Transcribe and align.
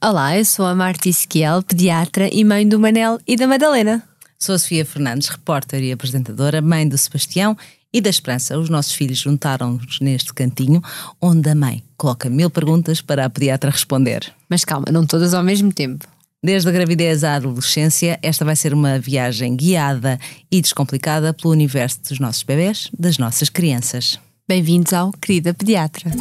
Olá, 0.00 0.38
eu 0.38 0.44
sou 0.44 0.64
a 0.64 0.76
Marta 0.76 1.08
Esquiel, 1.08 1.60
pediatra 1.60 2.30
e 2.32 2.44
mãe 2.44 2.66
do 2.68 2.78
Manel 2.78 3.18
e 3.26 3.34
da 3.36 3.48
Madalena. 3.48 4.00
Sou 4.38 4.54
a 4.54 4.58
Sofia 4.58 4.84
Fernandes, 4.86 5.28
repórter 5.28 5.82
e 5.82 5.90
apresentadora, 5.90 6.62
mãe 6.62 6.88
do 6.88 6.96
Sebastião 6.96 7.58
e 7.92 8.00
da 8.00 8.08
Esperança. 8.08 8.56
Os 8.56 8.68
nossos 8.68 8.92
filhos 8.92 9.18
juntaram-nos 9.18 9.98
neste 9.98 10.32
cantinho, 10.32 10.80
onde 11.20 11.50
a 11.50 11.54
mãe 11.54 11.82
coloca 11.96 12.30
mil 12.30 12.48
perguntas 12.48 13.00
para 13.00 13.24
a 13.24 13.28
pediatra 13.28 13.72
responder. 13.72 14.32
Mas 14.48 14.64
calma, 14.64 14.86
não 14.92 15.04
todas 15.04 15.34
ao 15.34 15.42
mesmo 15.42 15.72
tempo. 15.72 16.06
Desde 16.40 16.68
a 16.68 16.72
gravidez 16.72 17.24
à 17.24 17.34
adolescência, 17.34 18.20
esta 18.22 18.44
vai 18.44 18.54
ser 18.54 18.72
uma 18.72 19.00
viagem 19.00 19.56
guiada 19.56 20.16
e 20.48 20.62
descomplicada 20.62 21.34
pelo 21.34 21.52
universo 21.52 21.98
dos 22.08 22.20
nossos 22.20 22.44
bebés, 22.44 22.88
das 22.96 23.18
nossas 23.18 23.48
crianças. 23.48 24.16
Bem-vindos 24.46 24.92
ao 24.92 25.10
Querida 25.10 25.52
Pediatra. 25.52 26.12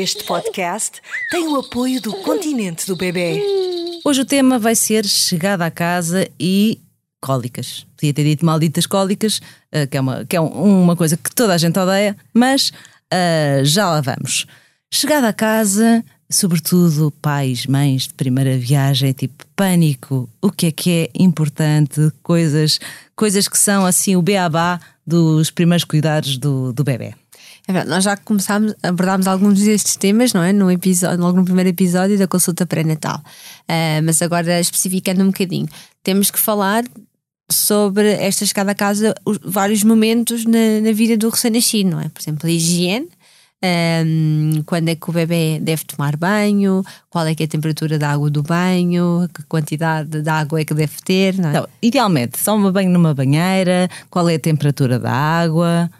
Este 0.00 0.24
podcast 0.24 0.98
tem 1.30 1.46
o 1.46 1.56
apoio 1.56 2.00
do 2.00 2.14
Continente 2.22 2.86
do 2.86 2.96
Bebê. 2.96 3.38
Hoje 4.02 4.22
o 4.22 4.24
tema 4.24 4.58
vai 4.58 4.74
ser 4.74 5.04
chegada 5.04 5.66
à 5.66 5.70
casa 5.70 6.26
e 6.40 6.80
cólicas. 7.20 7.86
Podia 7.98 8.14
ter 8.14 8.24
dito 8.24 8.46
malditas 8.46 8.86
cólicas, 8.86 9.42
eh, 9.70 9.86
que 9.86 9.98
é 9.98 10.00
uma, 10.00 10.24
que 10.24 10.34
é 10.34 10.40
uma 10.40 10.96
coisa 10.96 11.18
que 11.18 11.30
toda 11.34 11.52
a 11.52 11.58
gente 11.58 11.78
odeia, 11.78 12.16
mas 12.32 12.70
uh, 13.12 13.62
já 13.62 13.90
lá 13.90 14.00
vamos. 14.00 14.46
Chegada 14.90 15.28
à 15.28 15.34
casa, 15.34 16.02
sobretudo 16.30 17.12
pais, 17.20 17.66
mães 17.66 18.04
de 18.04 18.14
primeira 18.14 18.56
viagem, 18.56 19.12
tipo 19.12 19.44
pânico, 19.54 20.30
o 20.40 20.50
que 20.50 20.68
é 20.68 20.72
que 20.72 20.90
é 20.90 21.10
importante, 21.22 22.10
coisas, 22.22 22.80
coisas 23.14 23.46
que 23.46 23.58
são 23.58 23.84
assim 23.84 24.16
o 24.16 24.22
beabá 24.22 24.80
dos 25.06 25.50
primeiros 25.50 25.84
cuidados 25.84 26.38
do, 26.38 26.72
do 26.72 26.82
bebê. 26.82 27.12
É 27.76 27.84
nós 27.84 28.04
já 28.04 28.16
começámos, 28.16 28.74
abordámos 28.82 29.26
alguns 29.26 29.60
destes 29.60 29.96
temas, 29.96 30.32
não 30.32 30.42
é? 30.42 30.52
No, 30.52 30.70
episódio, 30.70 31.20
logo 31.20 31.38
no 31.38 31.44
primeiro 31.44 31.70
episódio 31.70 32.18
da 32.18 32.26
consulta 32.26 32.66
pré-natal. 32.66 33.22
Uh, 33.62 34.02
mas 34.04 34.20
agora, 34.20 34.58
especificando 34.60 35.22
um 35.22 35.28
bocadinho, 35.28 35.68
temos 36.02 36.30
que 36.30 36.38
falar 36.38 36.84
sobre 37.50 38.12
esta 38.12 38.46
chegada 38.46 38.72
a 38.72 38.74
casa, 38.74 39.14
os, 39.24 39.38
vários 39.42 39.82
momentos 39.82 40.44
na, 40.44 40.80
na 40.82 40.92
vida 40.92 41.16
do 41.16 41.28
recém-nascido, 41.28 41.90
não 41.90 42.00
é? 42.00 42.08
Por 42.08 42.20
exemplo, 42.20 42.48
a 42.48 42.50
higiene. 42.50 43.08
Um, 43.62 44.62
quando 44.64 44.88
é 44.88 44.94
que 44.94 45.10
o 45.10 45.12
bebê 45.12 45.58
deve 45.60 45.84
tomar 45.84 46.16
banho, 46.16 46.82
qual 47.10 47.26
é 47.26 47.34
que 47.34 47.42
é 47.42 47.46
a 47.46 47.48
temperatura 47.48 47.98
da 47.98 48.10
água 48.10 48.30
do 48.30 48.42
banho, 48.42 49.28
que 49.34 49.42
quantidade 49.42 50.22
de 50.22 50.30
água 50.30 50.62
é 50.62 50.64
que 50.64 50.72
deve 50.72 50.96
ter. 51.04 51.34
É? 51.34 51.48
Então, 51.50 51.68
idealmente, 51.82 52.42
toma 52.42 52.72
banho 52.72 52.90
numa 52.90 53.12
banheira, 53.12 53.86
qual 54.08 54.30
é 54.30 54.36
a 54.36 54.38
temperatura 54.38 54.98
da 54.98 55.12
água? 55.12 55.90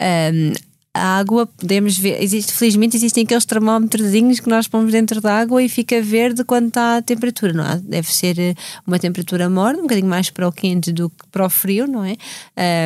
Um, 0.00 0.67
a 0.98 1.18
água, 1.18 1.46
podemos 1.46 1.96
ver, 1.96 2.22
existe, 2.22 2.52
felizmente 2.52 2.96
existem 2.96 3.24
aqueles 3.24 3.44
termómetrozinhos 3.44 4.40
que 4.40 4.48
nós 4.48 4.66
pomos 4.66 4.92
dentro 4.92 5.20
da 5.20 5.38
água 5.38 5.62
e 5.62 5.68
fica 5.68 6.02
verde 6.02 6.44
quando 6.44 6.68
está 6.68 6.96
a 6.96 7.02
temperatura, 7.02 7.52
não 7.52 7.64
é? 7.64 7.76
Deve 7.76 8.12
ser 8.12 8.38
eh, 8.38 8.54
uma 8.86 8.98
temperatura 8.98 9.48
morna, 9.48 9.78
um 9.78 9.82
bocadinho 9.82 10.08
mais 10.08 10.30
para 10.30 10.46
o 10.46 10.52
quente 10.52 10.92
do 10.92 11.10
que 11.10 11.26
para 11.30 11.46
o 11.46 11.50
frio, 11.50 11.86
não 11.86 12.04
é? 12.04 12.16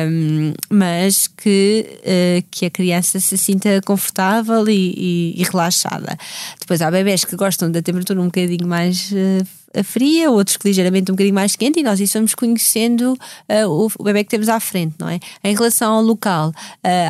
Um, 0.07 0.53
mas 0.69 1.27
que, 1.27 1.85
uh, 1.99 2.45
que 2.51 2.65
a 2.65 2.69
criança 2.69 3.19
se 3.19 3.37
sinta 3.37 3.81
confortável 3.83 4.67
e, 4.69 4.93
e, 4.95 5.41
e, 5.41 5.43
relaxada. 5.43 6.17
Depois 6.59 6.81
há 6.81 6.91
bebés 6.91 7.25
que 7.25 7.35
gostam 7.35 7.71
da 7.71 7.81
temperatura 7.81 8.21
um 8.21 8.25
bocadinho 8.25 8.67
mais 8.67 9.11
uh, 9.11 9.62
fria, 9.81 10.29
outros 10.29 10.57
que 10.57 10.67
ligeiramente 10.67 11.11
um 11.11 11.15
bocadinho 11.15 11.33
mais 11.33 11.55
quente, 11.55 11.79
e 11.79 11.83
nós 11.83 11.99
isso 11.99 12.13
vamos 12.13 12.35
conhecendo 12.35 13.13
uh, 13.13 13.89
o, 13.97 14.03
bebê 14.03 14.23
que 14.23 14.29
temos 14.29 14.49
à 14.49 14.59
frente, 14.59 14.95
não 14.99 15.09
é? 15.09 15.19
Em 15.43 15.55
relação 15.55 15.93
ao 15.93 16.01
local, 16.01 16.49
uh, 16.49 16.53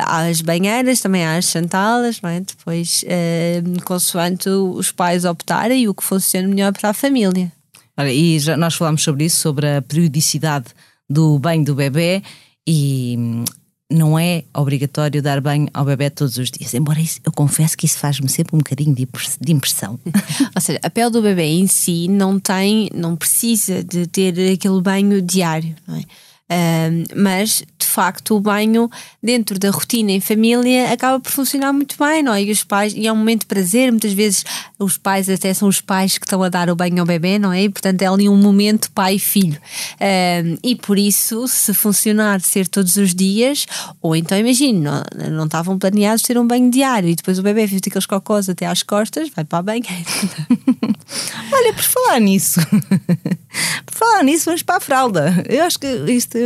há 0.04 0.26
as 0.28 0.40
banheiras, 0.40 1.00
também 1.00 1.26
as 1.26 1.46
chantalas, 1.46 2.20
não 2.22 2.30
é? 2.30 2.40
Depois, 2.40 3.04
uh, 3.04 3.84
consoante 3.84 4.48
os 4.48 4.92
pais 4.92 5.24
optarem 5.24 5.82
e 5.82 5.88
o 5.88 5.94
que 5.94 6.04
funciona 6.04 6.48
melhor 6.48 6.72
para 6.72 6.90
a 6.90 6.94
família. 6.94 7.52
Olha, 7.96 8.12
e 8.12 8.38
já 8.38 8.56
nós 8.56 8.74
falámos 8.74 9.02
sobre 9.02 9.24
isso, 9.24 9.38
sobre 9.38 9.68
a 9.68 9.82
periodicidade 9.82 10.66
do 11.08 11.38
banho 11.38 11.64
do 11.64 11.74
bebê 11.74 12.22
e 12.66 13.44
não 13.90 14.18
é 14.18 14.44
obrigatório 14.54 15.22
dar 15.22 15.40
banho 15.40 15.68
ao 15.72 15.84
bebê 15.84 16.08
todos 16.10 16.38
os 16.38 16.50
dias. 16.50 16.72
Embora 16.74 17.00
isso, 17.00 17.20
eu 17.24 17.32
confesso 17.32 17.76
que 17.76 17.86
isso 17.86 17.98
faz-me 17.98 18.28
sempre 18.28 18.56
um 18.56 18.58
bocadinho 18.58 18.94
de 18.94 19.52
impressão. 19.52 19.98
Ou 20.54 20.60
seja, 20.60 20.80
a 20.82 20.90
pele 20.90 21.10
do 21.10 21.22
bebê 21.22 21.44
em 21.44 21.66
si 21.66 22.08
não 22.08 22.38
tem, 22.40 22.88
não 22.94 23.14
precisa 23.14 23.84
de 23.84 24.06
ter 24.06 24.52
aquele 24.52 24.80
banho 24.80 25.20
diário, 25.20 25.74
não 25.86 25.96
é? 25.96 26.02
Uh, 26.44 27.08
mas 27.16 27.62
de 27.78 27.86
facto 27.86 28.36
o 28.36 28.40
banho 28.40 28.90
dentro 29.22 29.58
da 29.58 29.70
rotina 29.70 30.12
em 30.12 30.20
família 30.20 30.92
acaba 30.92 31.18
por 31.18 31.32
funcionar 31.32 31.72
muito 31.72 31.96
bem, 31.98 32.22
não 32.22 32.34
é? 32.34 32.42
E 32.42 32.50
os 32.50 32.62
pais, 32.62 32.92
e 32.94 33.06
é 33.06 33.12
um 33.12 33.16
momento 33.16 33.40
de 33.40 33.46
prazer, 33.46 33.90
muitas 33.90 34.12
vezes 34.12 34.44
os 34.78 34.98
pais 34.98 35.30
até 35.30 35.54
são 35.54 35.68
os 35.68 35.80
pais 35.80 36.18
que 36.18 36.26
estão 36.26 36.42
a 36.42 36.50
dar 36.50 36.68
o 36.68 36.76
banho 36.76 37.00
ao 37.00 37.06
bebê, 37.06 37.38
não 37.38 37.50
é? 37.50 37.62
E, 37.62 37.68
portanto 37.70 38.02
é 38.02 38.06
ali 38.06 38.28
um 38.28 38.36
momento 38.36 38.90
pai 38.90 39.14
e 39.14 39.18
filho. 39.18 39.58
Uh, 39.94 40.58
e 40.62 40.76
por 40.76 40.98
isso, 40.98 41.48
se 41.48 41.72
funcionar 41.72 42.42
ser 42.42 42.68
todos 42.68 42.96
os 42.96 43.14
dias, 43.14 43.66
ou 44.02 44.14
então 44.14 44.36
imagino, 44.36 44.82
não, 44.82 45.30
não 45.30 45.44
estavam 45.46 45.78
planeados 45.78 46.22
ter 46.22 46.36
um 46.36 46.46
banho 46.46 46.70
diário 46.70 47.08
e 47.08 47.14
depois 47.14 47.38
o 47.38 47.42
bebê 47.42 47.66
fez 47.66 47.80
aqueles 47.86 48.06
cocós 48.06 48.50
até 48.50 48.66
às 48.66 48.82
costas, 48.82 49.30
vai 49.30 49.44
para 49.44 49.60
a 49.60 49.62
banheira. 49.62 49.88
Olha, 51.52 51.72
por 51.72 51.82
falar 51.82 52.20
nisso, 52.20 52.60
por 53.86 53.94
falar 53.94 54.22
nisso, 54.22 54.46
vamos 54.46 54.62
para 54.62 54.76
a 54.76 54.80
fralda. 54.80 55.44
Eu 55.48 55.64
acho 55.64 55.78
que 55.78 55.86
isto 55.86 56.38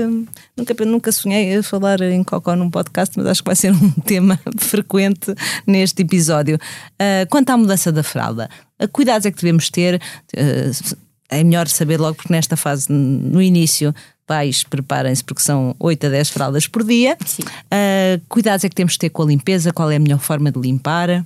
nunca, 0.56 0.84
nunca 0.84 1.12
sonhei 1.12 1.56
a 1.56 1.62
falar 1.62 2.00
em 2.00 2.22
cocó 2.22 2.54
num 2.54 2.70
podcast, 2.70 3.16
mas 3.16 3.26
acho 3.26 3.42
que 3.42 3.48
vai 3.48 3.56
ser 3.56 3.72
um 3.72 3.90
tema 4.04 4.38
frequente 4.58 5.34
neste 5.66 6.02
episódio. 6.02 6.56
Uh, 6.56 7.28
quanto 7.28 7.50
à 7.50 7.56
mudança 7.56 7.90
da 7.90 8.02
fralda, 8.02 8.48
uh, 8.80 8.88
cuidados 8.88 9.26
é 9.26 9.30
que 9.30 9.40
devemos 9.40 9.70
ter? 9.70 10.00
Uh, 10.36 10.96
é 11.30 11.44
melhor 11.44 11.68
saber 11.68 12.00
logo, 12.00 12.14
porque 12.14 12.32
nesta 12.32 12.56
fase, 12.56 12.90
no 12.90 13.40
início, 13.42 13.94
pais 14.26 14.62
preparem-se 14.62 15.24
porque 15.24 15.42
são 15.42 15.74
8 15.78 16.06
a 16.06 16.10
10 16.10 16.30
fraldas 16.30 16.66
por 16.66 16.84
dia. 16.84 17.16
Uh, 17.20 18.20
cuidados 18.28 18.64
é 18.64 18.68
que 18.68 18.74
temos 18.74 18.92
de 18.92 18.98
ter 18.98 19.10
com 19.10 19.22
a 19.22 19.26
limpeza? 19.26 19.72
Qual 19.72 19.90
é 19.90 19.96
a 19.96 20.00
melhor 20.00 20.20
forma 20.20 20.50
de 20.52 20.60
limpar? 20.60 21.24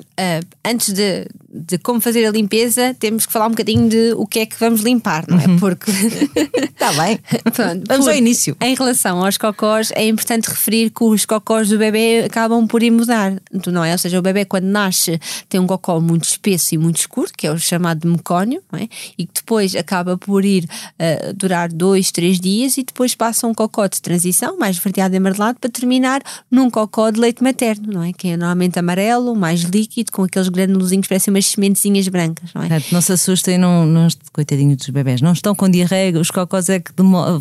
Uh, 0.00 0.46
antes 0.64 0.92
de, 0.92 1.26
de 1.52 1.78
como 1.78 2.00
fazer 2.00 2.24
a 2.24 2.30
limpeza, 2.30 2.96
temos 2.98 3.26
que 3.26 3.32
falar 3.32 3.46
um 3.46 3.50
bocadinho 3.50 3.88
de 3.88 4.14
o 4.16 4.26
que 4.26 4.40
é 4.40 4.46
que 4.46 4.58
vamos 4.58 4.80
limpar, 4.80 5.24
não 5.28 5.38
é? 5.38 5.46
Uhum. 5.46 5.58
Porque. 5.58 5.90
Está 5.90 6.92
bem. 7.02 7.18
Pronto, 7.52 7.84
vamos 7.86 8.08
ao 8.08 8.14
início. 8.14 8.56
Em 8.60 8.74
relação 8.74 9.24
aos 9.24 9.36
cocós, 9.36 9.92
é 9.94 10.06
importante 10.06 10.48
referir 10.48 10.90
que 10.90 11.04
os 11.04 11.26
cocós 11.26 11.68
do 11.68 11.78
bebê 11.78 12.24
acabam 12.24 12.66
por 12.66 12.82
ir 12.82 12.90
mudar, 12.90 13.34
não 13.66 13.84
é? 13.84 13.92
Ou 13.92 13.98
seja, 13.98 14.18
o 14.18 14.22
bebê, 14.22 14.44
quando 14.44 14.64
nasce, 14.64 15.20
tem 15.48 15.60
um 15.60 15.66
cocó 15.66 16.00
muito 16.00 16.24
espesso 16.24 16.74
e 16.74 16.78
muito 16.78 16.96
escuro, 16.96 17.30
que 17.36 17.46
é 17.46 17.52
o 17.52 17.58
chamado 17.58 18.00
de 18.00 18.08
mecónio, 18.08 18.62
não 18.72 18.78
é? 18.78 18.88
E 19.18 19.26
que 19.26 19.34
depois 19.34 19.76
acaba 19.76 20.16
por 20.16 20.44
ir 20.44 20.64
uh, 20.64 21.34
durar 21.34 21.70
dois, 21.70 22.10
três 22.10 22.40
dias 22.40 22.78
e 22.78 22.82
depois 22.82 23.14
passa 23.14 23.46
um 23.46 23.54
cocó 23.54 23.86
de 23.86 24.00
transição, 24.00 24.58
mais 24.58 24.78
verdeado 24.78 25.14
e 25.14 25.18
amarelado, 25.18 25.58
para 25.60 25.70
terminar 25.70 26.22
num 26.50 26.70
cocó 26.70 27.10
de 27.10 27.20
leite 27.20 27.42
materno, 27.42 27.92
não 27.92 28.02
é? 28.02 28.12
Que 28.12 28.28
é 28.28 28.36
normalmente 28.36 28.78
amarelo, 28.78 29.34
mais 29.34 29.60
líquido 29.60 29.81
líquido 29.82 30.12
com 30.12 30.22
aqueles 30.22 30.48
granulozinhos, 30.48 31.08
parecem 31.08 31.34
umas 31.34 31.46
sementezinhas 31.46 32.06
brancas, 32.08 32.50
não 32.54 32.62
é? 32.62 32.68
não 32.92 33.00
se 33.00 33.12
assustem, 33.12 33.58
não, 33.58 33.84
não, 33.84 34.06
coitadinho 34.32 34.76
dos 34.76 34.88
bebés, 34.88 35.20
não 35.20 35.32
estão 35.32 35.54
com 35.54 35.68
diarreia, 35.68 36.18
os 36.18 36.30
cocós 36.30 36.68
é 36.68 36.78
que 36.78 36.92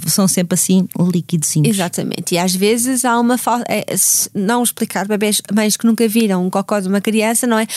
são 0.08 0.28
sempre 0.28 0.56
assim 0.56 0.88
líquidozinhos. 1.00 1.70
Exatamente, 1.70 2.34
e 2.34 2.38
às 2.38 2.56
vezes 2.56 3.06
há 3.06 3.20
uma 3.20 3.38
falta, 3.38 3.66
é, 3.70 3.86
não 4.34 4.64
explicar 4.64 5.08
bebés, 5.08 5.42
mães 5.54 5.78
que 5.78 5.86
nunca 5.86 6.08
viram 6.08 6.46
um 6.46 6.50
cocó 6.50 6.80
de 6.80 6.88
uma 6.88 7.00
criança, 7.00 7.46
não 7.46 7.60
é? 7.60 7.68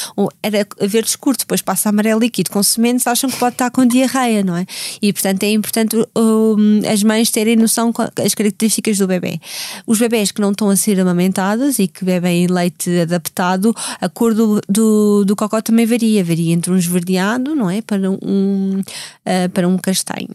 Era 0.43 0.67
verde 0.81 1.11
escuro, 1.11 1.37
depois 1.37 1.61
passa 1.61 1.91
amarelo 1.91 2.21
líquido 2.21 2.51
com 2.51 2.63
sementes, 2.63 3.07
acham 3.07 3.29
que 3.29 3.37
pode 3.37 3.55
estar 3.55 3.71
com 3.71 3.85
diarreia, 3.87 4.43
não 4.43 4.57
é? 4.57 4.67
E 5.03 5.13
portanto 5.13 5.43
é 5.43 5.51
importante 5.51 5.97
um, 6.17 6.81
as 6.91 7.03
mães 7.03 7.31
terem 7.31 7.57
noção 7.57 7.93
das 8.15 8.35
características 8.35 8.99
do 8.99 9.07
bebê. 9.07 9.41
Os 9.87 9.99
bebés 9.99 10.31
que 10.31 10.41
não 10.41 10.51
estão 10.51 10.71
a 10.71 10.77
ser 10.77 10.99
amamentados 10.99 11.79
e 11.79 11.87
que 11.87 12.05
bebem 12.05 12.47
leite 12.47 13.01
adaptado, 13.01 13.75
a 14.01 14.09
cor 14.09 14.35
do 14.35 14.54
do, 14.69 15.25
do, 15.25 15.37
cocó 15.37 15.61
também 15.61 15.87
varia, 15.87 16.25
varia 16.25 16.53
entre 16.53 16.73
um 16.73 16.77
esverdeado, 16.77 17.55
não 17.55 17.71
é? 17.71 17.83
Para 17.83 18.11
um, 18.11 18.81
uh, 18.81 19.49
para 19.53 19.69
um 19.69 19.79
castanho. 19.79 20.29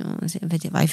Vai, 0.72 0.88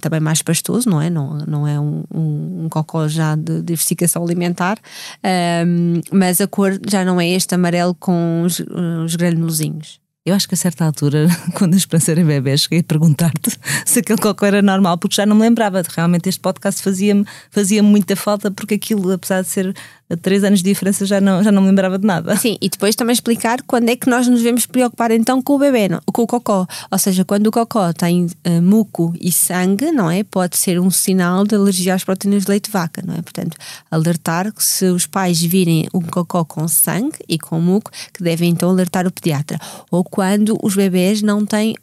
também 0.00 0.20
mais 0.20 0.42
pastoso, 0.42 0.88
não 0.88 1.00
é? 1.00 1.10
Não, 1.10 1.38
não 1.46 1.66
é 1.66 1.78
um, 1.78 2.04
um, 2.12 2.64
um 2.64 2.68
cocó 2.68 3.08
já 3.08 3.36
de 3.36 3.62
diversificação 3.62 4.22
alimentar, 4.24 4.78
uh, 4.78 6.00
mas 6.12 6.40
a 6.40 6.46
cor 6.46 6.78
já 6.88 7.04
não 7.04 7.20
é 7.20 7.28
este 7.28 7.54
amarelo 7.54 7.94
com 7.94 8.42
os, 8.44 8.60
os 9.04 9.16
granulozinhos. 9.16 10.00
Eu 10.24 10.34
acho 10.34 10.46
que 10.46 10.54
a 10.54 10.56
certa 10.56 10.84
altura, 10.84 11.28
quando 11.56 11.74
a 11.74 11.76
Esperança 11.76 12.12
era 12.12 12.22
bebê, 12.22 12.56
cheguei 12.56 12.80
a 12.80 12.84
perguntar-te 12.84 13.50
se 13.86 14.00
aquele 14.00 14.18
cocô 14.18 14.44
era 14.44 14.60
normal, 14.60 14.98
porque 14.98 15.16
já 15.16 15.24
não 15.24 15.34
me 15.34 15.42
lembrava. 15.42 15.82
Realmente 15.96 16.28
este 16.28 16.40
podcast 16.40 16.82
fazia-me 16.82 17.24
fazia 17.50 17.82
muita 17.82 18.14
falta, 18.14 18.50
porque 18.50 18.74
aquilo, 18.74 19.10
apesar 19.12 19.42
de 19.42 19.48
ser 19.48 19.74
três 20.16 20.44
anos 20.44 20.62
de 20.62 20.70
diferença 20.70 21.06
já 21.06 21.20
não, 21.20 21.42
já 21.42 21.52
não 21.52 21.62
me 21.62 21.68
lembrava 21.68 21.98
de 21.98 22.06
nada. 22.06 22.36
Sim, 22.36 22.56
e 22.60 22.68
depois 22.68 22.94
também 22.94 23.12
explicar 23.12 23.62
quando 23.62 23.88
é 23.88 23.96
que 23.96 24.08
nós 24.08 24.26
nos 24.26 24.38
devemos 24.40 24.66
preocupar 24.66 25.10
então 25.10 25.42
com 25.42 25.54
o 25.54 25.58
bebê, 25.58 25.88
não? 25.88 26.00
com 26.12 26.22
o 26.22 26.26
cocó. 26.26 26.66
Ou 26.90 26.98
seja, 26.98 27.24
quando 27.24 27.46
o 27.46 27.50
cocó 27.50 27.92
tem 27.92 28.26
uh, 28.26 28.62
muco 28.62 29.14
e 29.20 29.30
sangue, 29.32 29.90
não 29.92 30.10
é? 30.10 30.22
Pode 30.24 30.56
ser 30.56 30.80
um 30.80 30.90
sinal 30.90 31.44
de 31.44 31.54
alergia 31.54 31.94
às 31.94 32.04
proteínas 32.04 32.44
de 32.44 32.50
leite 32.50 32.66
de 32.66 32.70
vaca, 32.70 33.02
não 33.06 33.14
é? 33.14 33.22
Portanto, 33.22 33.56
alertar 33.90 34.52
que 34.52 34.62
se 34.62 34.86
os 34.86 35.06
pais 35.06 35.40
virem 35.40 35.88
um 35.94 36.00
cocó 36.00 36.44
com 36.44 36.66
sangue 36.68 37.18
e 37.28 37.38
com 37.38 37.60
muco, 37.60 37.90
que 38.12 38.22
devem 38.22 38.50
então 38.50 38.70
alertar 38.70 39.06
o 39.06 39.10
pediatra. 39.10 39.58
Ou 39.90 40.04
quando 40.04 40.58
os 40.62 40.74
bebês 40.74 41.22
não 41.22 41.44
têm 41.46 41.74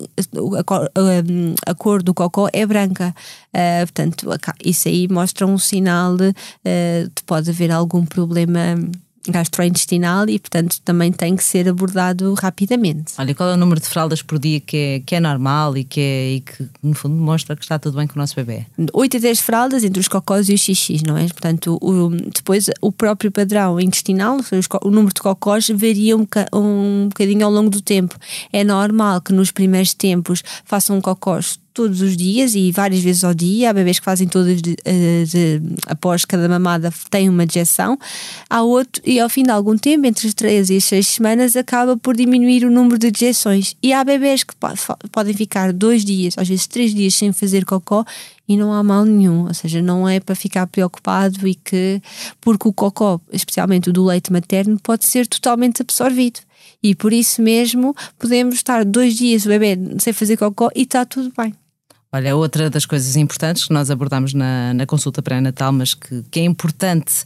a 0.57 0.63
cor, 0.63 0.89
a 1.65 1.75
cor 1.75 2.03
do 2.03 2.13
cocó 2.13 2.49
é 2.51 2.65
branca. 2.65 3.13
Uh, 3.57 3.81
portanto, 3.81 4.27
isso 4.63 4.87
aí 4.87 5.07
mostra 5.07 5.47
um 5.47 5.57
sinal 5.57 6.15
de, 6.15 6.29
uh, 6.29 6.33
de 7.03 7.23
pode 7.25 7.49
haver 7.49 7.71
algum 7.71 8.05
problema 8.05 8.77
gastrointestinal 9.31 10.29
e, 10.29 10.39
portanto, 10.39 10.79
também 10.83 11.11
tem 11.11 11.35
que 11.35 11.43
ser 11.43 11.67
abordado 11.67 12.33
rapidamente. 12.33 13.13
Olha, 13.17 13.35
qual 13.35 13.49
é 13.49 13.53
o 13.53 13.57
número 13.57 13.79
de 13.79 13.87
fraldas 13.87 14.21
por 14.21 14.39
dia 14.39 14.59
que 14.59 14.77
é, 14.77 14.99
que 14.99 15.15
é 15.15 15.19
normal 15.19 15.77
e 15.77 15.83
que, 15.83 15.99
é, 15.99 16.31
e 16.33 16.41
que, 16.41 16.67
no 16.81 16.93
fundo, 16.93 17.15
mostra 17.15 17.55
que 17.55 17.63
está 17.63 17.77
tudo 17.77 17.97
bem 17.97 18.07
com 18.07 18.15
o 18.15 18.17
nosso 18.19 18.35
bebê? 18.35 18.65
8 18.93 19.17
a 19.17 19.19
10 19.19 19.39
fraldas 19.39 19.83
entre 19.83 19.99
os 19.99 20.07
cocós 20.07 20.49
e 20.49 20.53
os 20.53 20.61
xixis, 20.61 21.03
não 21.03 21.17
é? 21.17 21.27
Portanto, 21.27 21.77
o, 21.81 22.09
depois 22.09 22.69
o 22.81 22.91
próprio 22.91 23.31
padrão 23.31 23.79
intestinal, 23.79 24.37
o 24.81 24.89
número 24.89 25.13
de 25.13 25.21
cocós 25.21 25.69
varia 25.69 26.15
um, 26.15 26.25
um 26.53 27.07
bocadinho 27.09 27.45
ao 27.45 27.51
longo 27.51 27.69
do 27.69 27.81
tempo. 27.81 28.15
É 28.51 28.63
normal 28.63 29.21
que 29.21 29.33
nos 29.33 29.51
primeiros 29.51 29.93
tempos 29.93 30.43
façam 30.63 31.01
cocós 31.01 31.59
todos 31.77 32.01
os 32.01 32.17
dias 32.17 32.55
e 32.55 32.71
várias 32.71 33.03
vezes 33.03 33.23
ao 33.23 33.35
dia. 33.35 33.69
Há 33.69 33.73
bebês 33.73 33.99
que 33.99 34.05
fazem 34.05 34.27
todas 34.27 34.59
de, 34.63 34.75
após 35.85 36.25
cada 36.25 36.49
mamada 36.49 36.91
têm 37.11 37.29
uma 37.29 37.45
dejeção. 37.45 37.99
Há 38.49 38.63
outro, 38.63 38.99
e 39.05 39.19
ao 39.19 39.29
fim 39.29 39.43
de 39.43 39.51
algum 39.51 39.77
tempo, 39.77 40.07
entre 40.07 40.27
as 40.27 40.33
3 40.33 40.71
e 40.71 40.77
as 40.77 40.85
6 40.85 41.07
semanas, 41.07 41.55
acaba 41.55 41.95
por 41.95 42.15
diminuir 42.15 42.65
o 42.65 42.71
número 42.71 42.97
de 42.97 43.11
dejeções. 43.11 43.75
E 43.83 43.93
há 43.93 44.03
bebês 44.03 44.43
que 44.43 44.55
podem 45.11 45.35
ficar 45.35 45.71
dois 45.71 46.03
dias, 46.03 46.33
às 46.35 46.47
vezes 46.47 46.65
três 46.65 46.95
dias 46.95 47.13
sem 47.13 47.31
fazer 47.31 47.63
cocó 47.63 48.03
e 48.47 48.57
não 48.57 48.73
há 48.73 48.81
mal 48.81 49.05
nenhum, 49.05 49.45
ou 49.45 49.53
seja, 49.53 49.79
não 49.79 50.09
é 50.09 50.19
para 50.19 50.33
ficar 50.33 50.65
preocupado 50.65 51.47
e 51.47 51.53
que 51.53 52.01
porque 52.41 52.67
o 52.67 52.73
cocó, 52.73 53.21
especialmente 53.31 53.89
o 53.89 53.93
do 53.93 54.03
leite 54.03 54.33
materno, 54.33 54.79
pode 54.81 55.05
ser 55.05 55.27
totalmente 55.27 55.83
absorvido. 55.83 56.39
E 56.81 56.95
por 56.95 57.13
isso 57.13 57.39
mesmo 57.41 57.95
podemos 58.17 58.55
estar 58.55 58.83
dois 58.83 59.15
dias 59.15 59.45
o 59.45 59.49
bebê 59.49 59.77
sem 59.99 60.11
fazer 60.11 60.37
cocó 60.37 60.69
e 60.75 60.83
está 60.83 61.05
tudo 61.05 61.31
bem. 61.37 61.53
Olha, 62.11 62.35
outra 62.35 62.69
das 62.69 62.85
coisas 62.85 63.15
importantes 63.15 63.65
que 63.65 63.73
nós 63.73 63.91
abordamos 63.91 64.33
na, 64.33 64.73
na 64.73 64.85
consulta 64.85 65.21
pré-natal, 65.21 65.71
mas 65.71 65.93
que, 65.93 66.23
que 66.31 66.39
é 66.39 66.43
importante 66.43 67.25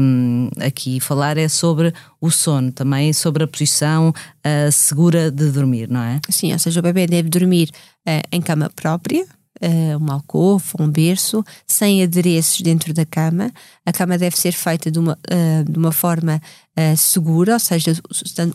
um, 0.00 0.48
aqui 0.60 0.98
falar 0.98 1.36
é 1.36 1.48
sobre 1.48 1.92
o 2.20 2.30
sono, 2.30 2.72
também 2.72 3.12
sobre 3.12 3.44
a 3.44 3.46
posição 3.46 4.10
uh, 4.10 4.72
segura 4.72 5.30
de 5.30 5.50
dormir, 5.50 5.88
não 5.88 6.02
é? 6.02 6.20
Sim, 6.28 6.52
ou 6.52 6.58
seja, 6.58 6.80
o 6.80 6.82
bebê 6.82 7.06
deve 7.06 7.28
dormir 7.28 7.70
uh, 8.08 8.22
em 8.32 8.40
cama 8.40 8.70
própria, 8.74 9.24
uh, 9.62 9.96
uma 9.96 10.14
alcova, 10.14 10.64
um 10.80 10.88
berço, 10.88 11.44
sem 11.66 12.02
adereços 12.02 12.60
dentro 12.60 12.92
da 12.92 13.06
cama. 13.06 13.50
A 13.86 13.92
cama 13.92 14.18
deve 14.18 14.36
ser 14.36 14.52
feita 14.52 14.90
de 14.90 14.98
uma, 14.98 15.12
uh, 15.12 15.70
de 15.70 15.78
uma 15.78 15.92
forma 15.92 16.40
uh, 16.76 16.96
segura, 16.96 17.54
ou 17.54 17.58
seja, 17.58 17.92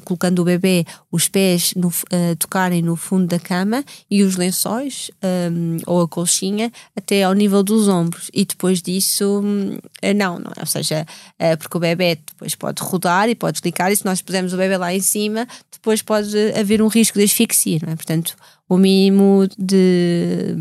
colocando 0.03 0.39
o 0.39 0.45
bebê, 0.45 0.85
os 1.11 1.27
pés 1.27 1.73
no, 1.75 1.91
tocarem 2.37 2.81
no 2.81 2.95
fundo 2.95 3.27
da 3.27 3.39
cama 3.39 3.83
e 4.09 4.23
os 4.23 4.35
lençóis 4.35 5.09
um, 5.51 5.77
ou 5.85 6.01
a 6.01 6.07
colchinha 6.07 6.71
até 6.95 7.23
ao 7.23 7.33
nível 7.33 7.63
dos 7.63 7.87
ombros. 7.87 8.29
E 8.33 8.45
depois 8.45 8.81
disso, 8.81 9.41
não, 10.15 10.39
não 10.39 10.51
é? 10.55 10.59
Ou 10.59 10.65
seja, 10.65 11.05
porque 11.59 11.77
o 11.77 11.79
bebê 11.79 12.15
depois 12.15 12.55
pode 12.55 12.81
rodar 12.81 13.29
e 13.29 13.35
pode 13.35 13.59
desligar, 13.59 13.91
e 13.91 13.95
se 13.95 14.05
nós 14.05 14.21
pusermos 14.21 14.53
o 14.53 14.57
bebê 14.57 14.77
lá 14.77 14.93
em 14.93 15.01
cima, 15.01 15.47
depois 15.71 16.01
pode 16.01 16.35
haver 16.59 16.81
um 16.81 16.87
risco 16.87 17.17
de 17.17 17.25
asfixia, 17.25 17.79
é? 17.87 17.95
Portanto, 17.95 18.35
o 18.67 18.77
mínimo 18.77 19.47
de, 19.57 20.55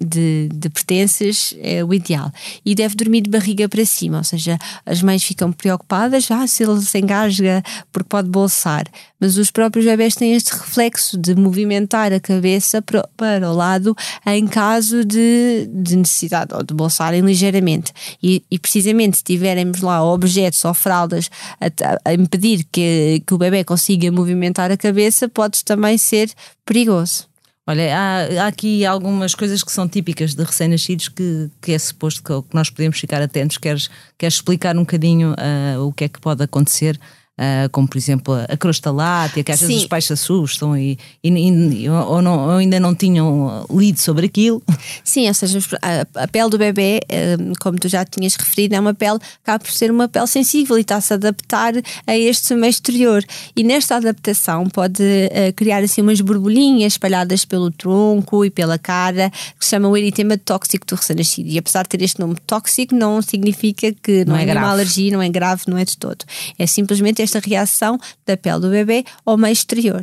de, 0.00 0.48
de, 0.52 0.70
pertences 0.70 1.54
é 1.60 1.84
o 1.84 1.92
ideal. 1.92 2.32
E 2.64 2.74
deve 2.74 2.94
dormir 2.94 3.22
de 3.22 3.30
barriga 3.30 3.68
para 3.68 3.84
cima, 3.84 4.18
ou 4.18 4.24
seja, 4.24 4.58
as 4.86 5.02
mães 5.02 5.22
ficam 5.22 5.52
preocupadas, 5.52 6.30
ah, 6.30 6.46
se 6.46 6.64
ele 6.64 6.80
se 6.80 6.98
engasga 6.98 7.62
porque 7.92 8.08
pode 8.08 8.28
bolsar. 8.28 8.84
Mas 9.20 9.36
os 9.36 9.50
próprios 9.50 9.84
bebés 9.84 10.14
têm 10.14 10.32
este 10.32 10.52
reflexo 10.52 11.18
de 11.18 11.34
movimentar 11.34 12.12
a 12.12 12.18
cabeça 12.18 12.80
para, 12.80 13.06
para 13.16 13.50
o 13.50 13.54
lado 13.54 13.94
em 14.26 14.46
caso 14.46 15.04
de, 15.04 15.68
de 15.70 15.96
necessidade 15.96 16.54
ou 16.54 16.62
de 16.62 16.72
bolsarem 16.72 17.20
ligeiramente. 17.20 17.92
E, 18.22 18.42
e 18.50 18.58
precisamente 18.58 19.18
se 19.18 19.24
tivermos 19.24 19.82
lá 19.82 20.02
objetos 20.02 20.64
ou 20.64 20.72
fraldas 20.72 21.30
a, 21.60 22.10
a 22.10 22.14
impedir 22.14 22.64
que, 22.72 23.22
que 23.26 23.34
o 23.34 23.38
bebê 23.38 23.62
consiga 23.62 24.10
movimentar 24.10 24.70
a 24.70 24.76
cabeça, 24.76 25.28
pode 25.28 25.62
também 25.64 25.98
ser 25.98 26.30
perigoso. 26.64 27.29
Olha, 27.66 27.96
há, 27.96 28.44
há, 28.44 28.46
aqui 28.46 28.84
algumas 28.84 29.34
coisas 29.34 29.62
que 29.62 29.70
são 29.70 29.88
típicas 29.88 30.34
de 30.34 30.42
recém-nascidos 30.42 31.08
que, 31.08 31.50
que 31.60 31.72
é 31.72 31.78
suposto 31.78 32.22
que, 32.22 32.48
que, 32.48 32.54
nós 32.54 32.70
podemos 32.70 32.98
ficar 32.98 33.22
atentos. 33.22 33.58
Queres, 33.58 33.90
queres 34.18 34.34
explicar 34.34 34.76
um 34.76 34.80
bocadinho 34.80 35.32
uh, 35.32 35.86
o 35.86 35.92
que 35.92 36.04
é 36.04 36.08
que 36.08 36.20
pode 36.20 36.42
acontecer 36.42 36.98
Uh, 37.40 37.70
como 37.70 37.88
por 37.88 37.96
exemplo 37.96 38.34
a 38.34 38.54
crosta 38.54 38.90
látea, 38.90 39.42
que 39.42 39.50
às 39.50 39.60
Sim. 39.60 39.68
vezes 39.68 39.82
os 39.84 39.88
pais 39.88 40.04
se 40.04 40.12
assustam 40.12 40.76
e, 40.76 40.98
e, 41.24 41.30
e 41.30 41.88
ou, 41.88 42.20
não, 42.20 42.38
ou, 42.38 42.50
ainda 42.50 42.78
não 42.78 42.94
tinham 42.94 43.64
lido 43.70 43.98
sobre 43.98 44.26
aquilo. 44.26 44.62
Sim, 45.02 45.26
ou 45.26 45.32
seja, 45.32 45.58
a, 45.80 46.24
a 46.24 46.28
pele 46.28 46.50
do 46.50 46.58
bebê, 46.58 47.00
uh, 47.04 47.52
como 47.58 47.78
tu 47.78 47.88
já 47.88 48.04
tinhas 48.04 48.34
referido, 48.34 48.74
é 48.74 48.80
uma 48.80 48.92
pele 48.92 49.18
que 49.18 49.24
acaba 49.42 49.58
por 49.58 49.72
ser 49.72 49.90
uma 49.90 50.06
pele 50.06 50.26
sensível 50.26 50.76
e 50.76 50.82
está-se 50.82 51.14
a 51.14 51.16
adaptar 51.16 51.72
a 52.06 52.14
este 52.14 52.54
meio 52.54 52.70
exterior. 52.70 53.24
E 53.56 53.64
nesta 53.64 53.96
adaptação 53.96 54.66
pode 54.66 55.02
uh, 55.02 55.52
criar 55.56 55.82
assim 55.82 56.02
umas 56.02 56.20
borbulhinhas 56.20 56.92
espalhadas 56.92 57.46
pelo 57.46 57.70
tronco 57.70 58.44
e 58.44 58.50
pela 58.50 58.78
cara, 58.78 59.30
que 59.58 59.64
se 59.64 59.70
chama 59.70 59.88
o 59.88 59.96
eritema 59.96 60.36
tóxico 60.36 60.86
do 60.86 60.94
recém-nascido. 60.94 61.48
E 61.48 61.56
apesar 61.56 61.84
de 61.84 61.88
ter 61.88 62.02
este 62.02 62.20
nome 62.20 62.36
tóxico, 62.46 62.94
não 62.94 63.22
significa 63.22 63.92
que 64.02 64.24
não, 64.26 64.34
não 64.34 64.40
é, 64.40 64.46
é 64.46 64.52
uma 64.52 64.70
alergia, 64.70 65.10
não 65.10 65.22
é 65.22 65.28
grave, 65.28 65.62
não 65.66 65.78
é 65.78 65.84
de 65.84 65.96
todo. 65.96 66.24
É 66.58 66.66
simplesmente 66.66 67.22
esta 67.30 67.40
reação 67.40 67.98
da 68.26 68.36
pele 68.36 68.60
do 68.60 68.70
bebê 68.70 69.04
ao 69.24 69.36
meio 69.36 69.52
exterior. 69.52 70.02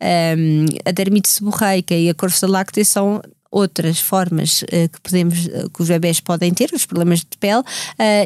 Um, 0.00 0.66
a 0.84 0.92
dermite 0.92 1.28
seborreica 1.28 1.94
e 1.94 2.08
a 2.08 2.14
corça 2.14 2.46
láctea 2.46 2.84
são 2.84 3.20
outras 3.50 3.98
formas 3.98 4.62
uh, 4.62 4.88
que 4.92 5.00
podemos 5.02 5.46
uh, 5.46 5.70
que 5.70 5.82
os 5.82 5.88
bebés 5.88 6.20
podem 6.20 6.52
ter 6.52 6.70
os 6.72 6.84
problemas 6.84 7.20
de 7.20 7.36
pele 7.40 7.60
uh, 7.60 7.64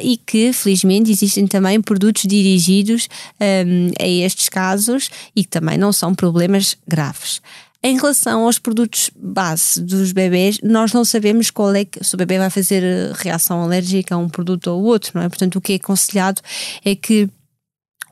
e 0.02 0.16
que 0.16 0.52
felizmente 0.52 1.10
existem 1.10 1.46
também 1.46 1.80
produtos 1.80 2.24
dirigidos 2.26 3.08
um, 3.40 3.90
a 3.98 4.06
estes 4.06 4.48
casos 4.48 5.10
e 5.34 5.44
que 5.44 5.50
também 5.50 5.78
não 5.78 5.92
são 5.92 6.14
problemas 6.14 6.76
graves. 6.86 7.40
Em 7.84 7.96
relação 7.96 8.44
aos 8.44 8.60
produtos 8.60 9.10
base 9.16 9.80
dos 9.82 10.12
bebés, 10.12 10.58
nós 10.62 10.92
não 10.92 11.04
sabemos 11.04 11.50
qual 11.50 11.74
é 11.74 11.84
que, 11.84 12.04
se 12.04 12.14
o 12.14 12.18
bebê 12.18 12.38
vai 12.38 12.48
fazer 12.48 12.82
reação 13.14 13.60
alérgica 13.60 14.14
a 14.14 14.18
um 14.18 14.28
produto 14.28 14.68
ou 14.68 14.84
outro, 14.84 15.12
não 15.14 15.22
é? 15.22 15.28
Portanto, 15.28 15.56
o 15.56 15.60
que 15.60 15.72
é 15.72 15.76
aconselhado 15.76 16.40
é 16.84 16.94
que 16.94 17.28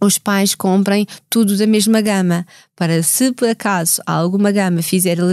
os 0.00 0.18
pais 0.18 0.54
comprem 0.54 1.06
tudo 1.28 1.56
da 1.56 1.66
mesma 1.66 2.00
gama, 2.00 2.46
para 2.74 3.02
se 3.02 3.32
por 3.32 3.48
acaso 3.48 4.00
alguma 4.06 4.50
gama 4.50 4.82
fizer 4.82 5.18
uh, 5.20 5.30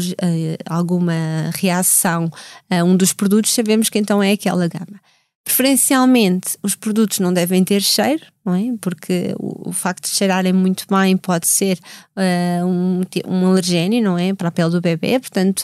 alguma 0.66 1.52
reação 1.56 2.30
a 2.70 2.84
um 2.84 2.96
dos 2.96 3.14
produtos, 3.14 3.54
sabemos 3.54 3.90
que 3.90 3.98
então 3.98 4.22
é 4.22 4.34
aquela 4.34 4.68
gama. 4.68 5.00
Preferencialmente, 5.44 6.58
os 6.62 6.76
produtos 6.76 7.20
não 7.20 7.32
devem 7.32 7.64
ter 7.64 7.82
cheiro, 7.82 8.22
não 8.46 8.54
é? 8.54 8.66
Porque 8.82 9.34
o, 9.40 9.70
o 9.70 9.72
facto 9.72 10.04
de 10.04 10.10
cheirarem 10.10 10.52
muito 10.52 10.86
bem 10.90 11.16
pode 11.16 11.48
ser 11.48 11.80
uh, 12.18 12.66
um, 12.66 13.02
um 13.26 13.48
alergénio, 13.48 14.04
não 14.04 14.18
é? 14.18 14.34
Para 14.34 14.50
a 14.50 14.52
pele 14.52 14.72
do 14.72 14.82
bebê, 14.82 15.18
portanto, 15.18 15.64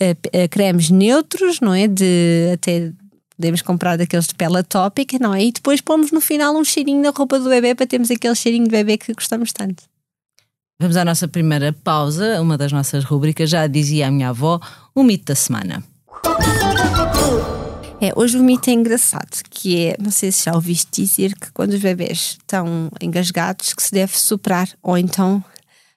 uh, 0.00 0.48
cremes 0.48 0.90
neutros, 0.90 1.60
não 1.60 1.74
é? 1.74 1.88
De 1.88 2.52
até 2.54 2.92
Podemos 3.36 3.62
comprar 3.62 3.96
daqueles 3.96 4.26
de 4.26 4.34
pele 4.34 4.58
atópica, 4.58 5.18
não 5.18 5.34
é? 5.34 5.44
E 5.44 5.52
depois 5.52 5.80
pomos 5.80 6.12
no 6.12 6.20
final 6.20 6.54
um 6.56 6.64
cheirinho 6.64 7.02
na 7.02 7.10
roupa 7.10 7.38
do 7.38 7.48
bebê 7.48 7.74
para 7.74 7.86
termos 7.86 8.10
aquele 8.10 8.34
cheirinho 8.34 8.64
de 8.64 8.70
bebê 8.70 8.96
que 8.96 9.12
gostamos 9.12 9.52
tanto. 9.52 9.82
Vamos 10.80 10.96
à 10.96 11.04
nossa 11.04 11.28
primeira 11.28 11.72
pausa, 11.72 12.40
uma 12.40 12.58
das 12.58 12.72
nossas 12.72 13.04
rubricas, 13.04 13.50
já 13.50 13.66
dizia 13.66 14.08
a 14.08 14.10
minha 14.10 14.30
avó, 14.30 14.60
o 14.94 15.02
mito 15.02 15.26
da 15.26 15.34
semana. 15.34 15.82
É, 18.00 18.12
hoje 18.16 18.36
o 18.36 18.42
mito 18.42 18.68
é 18.68 18.72
engraçado, 18.72 19.42
que 19.48 19.86
é, 19.86 19.96
não 20.00 20.10
sei 20.10 20.30
se 20.30 20.44
já 20.44 20.54
ouviste 20.54 21.02
dizer 21.02 21.34
que 21.34 21.50
quando 21.52 21.72
os 21.72 21.80
bebés 21.80 22.36
estão 22.40 22.90
engasgados 23.00 23.72
que 23.72 23.82
se 23.82 23.92
deve 23.92 24.18
soprar, 24.18 24.68
ou 24.82 24.98
então, 24.98 25.42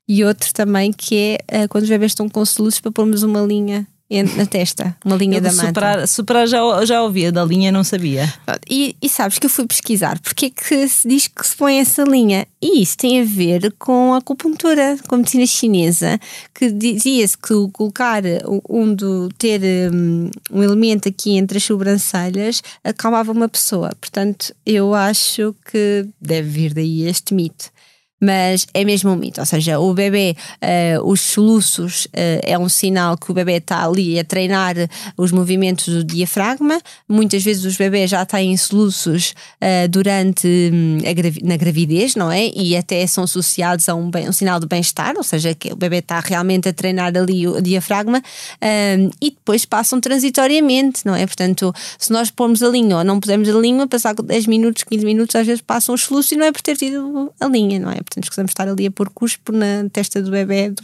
e 0.08 0.24
outro 0.24 0.54
também 0.54 0.94
que 0.94 1.38
é 1.52 1.64
uh, 1.64 1.68
quando 1.68 1.84
os 1.84 1.90
bebés 1.90 2.12
estão 2.12 2.30
com 2.30 2.46
soluços 2.46 2.80
para 2.80 2.92
pormos 2.92 3.24
uma 3.24 3.42
linha 3.42 3.86
na 4.10 4.46
testa, 4.46 4.96
uma 5.04 5.18
linha 5.18 5.38
Eu 5.38 5.42
da 5.42 5.52
manta. 5.52 5.68
superar, 5.68 6.08
superar 6.08 6.48
já, 6.48 6.86
já 6.86 7.04
ouvia, 7.04 7.30
da 7.32 7.44
linha 7.44 7.72
não 7.72 7.84
sabia. 7.84 8.34
E, 8.70 8.96
e 9.02 9.10
sabes 9.10 9.38
que 9.38 9.46
eu 9.46 9.50
fui 9.50 9.68
pesquisar 9.68 10.18
porque 10.20 10.46
é 10.46 10.50
que 10.50 10.88
se 10.88 11.08
diz 11.08 11.28
que 11.28 11.46
se 11.46 11.56
põe 11.56 11.80
essa 11.80 12.04
linha. 12.04 12.48
E 12.62 12.82
isso 12.82 12.98
tem 12.98 13.22
a 13.22 13.26
ver 13.26 13.74
com 13.78 14.14
a 14.14 14.18
acupuntura, 14.18 14.98
com 15.08 15.16
a 15.16 15.18
medicina 15.18 15.46
chinesa, 15.46 16.20
que 16.54 16.72
dizia-se 16.72 17.38
que 17.38 17.54
o 17.54 17.70
colocar 17.70 18.24
um 18.70 18.94
do 18.94 19.30
ter 19.38 19.62
um, 19.92 20.30
um 20.52 20.64
elemento 20.64 21.10
aqui 21.10 21.38
entre 21.38 21.58
as 21.58 21.64
sobrancelhas 21.64 22.62
acalmava 22.84 23.32
uma 23.32 23.50
pessoa. 23.50 23.92
Portanto, 24.00 24.56
eu 24.66 24.94
acho 24.94 25.54
que 25.70 26.08
deve 26.20 26.50
vir 26.50 26.74
daí 26.74 27.04
este 27.08 27.34
mito 27.34 27.77
mas 28.20 28.66
é 28.74 28.84
mesmo 28.84 29.12
um 29.12 29.16
mito, 29.16 29.40
ou 29.40 29.46
seja, 29.46 29.80
o 29.80 29.94
bebê, 29.94 30.36
uh, 30.62 31.08
os 31.08 31.22
soluços 31.22 32.06
uh, 32.06 32.42
é 32.44 32.58
um 32.58 32.68
sinal 32.68 33.16
que 33.16 33.30
o 33.30 33.34
bebê 33.34 33.58
está 33.58 33.86
ali 33.86 34.20
a 34.20 34.24
treinar 34.24 34.76
os 35.16 35.32
movimentos 35.32 35.88
do 35.88 36.04
diafragma. 36.04 36.82
Muitas 37.08 37.44
vezes 37.44 37.64
os 37.64 37.78
bebés 37.78 38.10
já 38.10 38.26
têm 38.26 38.58
soluços 38.58 39.36
uh, 39.62 39.88
durante 39.88 40.48
um, 40.48 40.98
gravi 41.14 41.42
na 41.44 41.58
gravidez, 41.58 42.16
não 42.16 42.32
é? 42.32 42.50
E 42.56 42.76
até 42.76 43.06
são 43.06 43.24
associados 43.24 43.88
a 43.88 43.94
um, 43.94 44.10
bem, 44.10 44.28
um 44.28 44.34
sinal 44.34 44.60
de 44.60 44.66
bem-estar, 44.66 45.16
ou 45.16 45.24
seja, 45.24 45.54
que 45.54 45.72
o 45.72 45.76
bebê 45.76 45.98
está 45.98 46.20
realmente 46.20 46.68
a 46.68 46.74
treinar 46.74 47.16
ali 47.16 47.48
o 47.48 47.62
diafragma 47.62 48.22
um, 48.62 49.10
e 49.22 49.30
depois 49.30 49.64
passam 49.66 50.02
transitoriamente, 50.02 51.06
não 51.06 51.16
é? 51.16 51.26
Portanto, 51.26 51.74
se 52.00 52.12
nós 52.12 52.32
pomos 52.32 52.64
a 52.64 52.70
linha 52.70 52.98
ou 52.98 53.04
não 53.04 53.20
pusermos 53.20 53.48
a 53.48 53.60
linha, 53.60 53.86
passar 53.88 54.16
10 54.16 54.48
minutos, 54.48 54.84
15 54.84 55.06
minutos, 55.06 55.36
às 55.36 55.46
vezes 55.46 55.62
passam 55.62 55.94
os 55.94 56.02
soluços 56.02 56.32
e 56.32 56.36
não 56.36 56.46
é 56.46 56.52
por 56.52 56.62
ter 56.62 56.76
tido 56.76 57.32
a 57.40 57.46
linha, 57.48 57.80
não 57.80 57.92
é? 57.92 58.07
Portanto 58.08 58.24
escusamos 58.24 58.52
estar 58.52 58.68
ali 58.68 58.88
a 58.88 58.92
pôr 58.92 59.10
cuspo 59.10 59.52
na 59.52 59.88
testa 59.92 60.22
do 60.22 60.32
bebê 60.32 60.70
de 60.70 60.84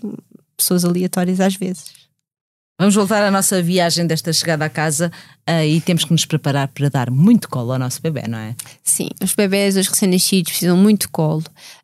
pessoas 0.57 0.83
aleatórias 0.85 1.39
às 1.39 1.55
vezes. 1.55 2.03
Vamos 2.79 2.95
voltar 2.95 3.23
à 3.23 3.31
nossa 3.31 3.61
viagem 3.61 4.05
desta 4.05 4.33
chegada 4.33 4.65
à 4.65 4.69
casa 4.69 5.11
uh, 5.49 5.63
e 5.65 5.81
temos 5.81 6.05
que 6.05 6.11
nos 6.11 6.25
preparar 6.25 6.67
para 6.67 6.89
dar 6.89 7.09
muito 7.11 7.49
colo 7.49 7.73
ao 7.73 7.79
nosso 7.79 8.01
bebê, 8.01 8.23
não 8.27 8.37
é? 8.37 8.55
Sim, 8.83 9.09
os 9.21 9.33
bebés, 9.33 9.77
os 9.77 9.87
recém-nascidos 9.87 10.51
precisam 10.51 10.77
muito 10.77 11.09
colo. 11.09 11.43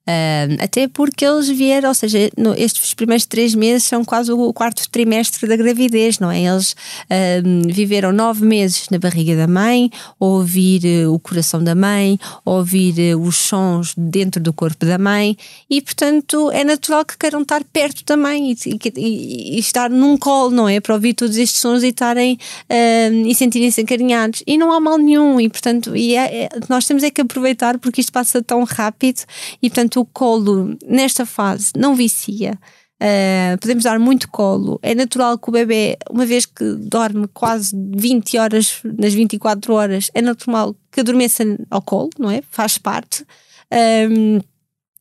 Uh, 0.10 0.58
até 0.60 0.88
porque 0.88 1.24
eles 1.24 1.48
vieram, 1.50 1.90
ou 1.90 1.94
seja, 1.94 2.32
no, 2.36 2.56
estes 2.56 2.96
primeiros 2.96 3.28
três 3.28 3.54
meses 3.54 3.84
são 3.84 4.04
quase 4.04 4.32
o 4.32 4.52
quarto 4.52 4.90
trimestre 4.90 5.48
da 5.48 5.56
gravidez, 5.56 6.18
não 6.18 6.32
é? 6.32 6.46
Eles 6.46 6.72
uh, 6.72 7.72
viveram 7.72 8.12
nove 8.12 8.44
meses 8.44 8.88
na 8.90 8.98
barriga 8.98 9.36
da 9.36 9.46
mãe, 9.46 9.92
ouvir 10.20 11.06
uh, 11.06 11.14
o 11.14 11.20
coração 11.20 11.64
da 11.64 11.76
mãe, 11.76 12.20
ouvir 12.44 13.16
os 13.16 13.36
sons 13.36 13.94
dentro 13.96 14.42
do 14.42 14.52
corpo 14.52 14.84
da 14.84 14.98
mãe 14.98 15.38
e, 15.70 15.80
portanto, 15.80 16.50
é 16.50 16.64
natural 16.64 17.06
que 17.06 17.16
queiram 17.16 17.44
estar 17.44 17.64
perto 17.66 18.04
da 18.04 18.18
mãe 18.18 18.54
e, 18.66 18.80
e, 18.98 19.58
e 19.58 19.60
estar 19.60 19.92
num 19.92 20.18
colo, 20.18 20.50
não 20.50 20.68
é? 20.68 20.80
Para 20.80 20.96
ouvir 20.96 21.14
todos 21.14 21.38
estes 21.38 21.62
sons 21.62 21.84
e 21.84 21.90
estarem 21.90 22.40
e 23.28 23.36
sentirem-se 23.50 23.82
acarinhados. 23.82 24.44
E 24.46 24.58
não 24.58 24.72
há 24.72 24.80
mal 24.80 24.98
nenhum, 24.98 25.42
e, 25.42 25.50
portanto, 25.50 25.96
e 25.96 26.16
é, 26.16 26.44
é, 26.44 26.50
nós 26.70 26.86
temos 26.86 27.04
é 27.04 27.10
que 27.10 27.22
aproveitar 27.22 27.78
porque 27.80 28.00
isto 28.00 28.12
passa 28.12 28.42
tão 28.42 28.64
rápido 28.64 29.24
e, 29.62 29.70
portanto, 29.70 30.00
o 30.00 30.06
colo 30.06 30.78
nesta 30.86 31.26
fase 31.26 31.72
não 31.76 31.96
vicia. 31.96 32.58
Uh, 33.02 33.58
podemos 33.60 33.86
dar 33.86 33.98
muito 33.98 34.30
colo. 34.30 34.78
É 34.82 34.94
natural 34.94 35.38
que 35.38 35.50
o 35.50 35.54
bebê, 35.54 35.98
uma 36.10 36.26
vez 36.26 36.46
que 36.46 36.76
dorme 36.76 37.28
quase 37.34 37.72
20 37.74 38.38
horas 38.38 38.82
nas 38.84 39.14
24 39.14 39.74
horas, 39.74 40.12
é 40.14 40.22
natural 40.22 40.76
que 40.92 41.00
adormeça 41.00 41.44
ao 41.70 41.82
colo, 41.82 42.10
não 42.20 42.30
é? 42.30 42.42
Faz 42.52 42.78
parte. 42.78 43.26
Um, 44.12 44.42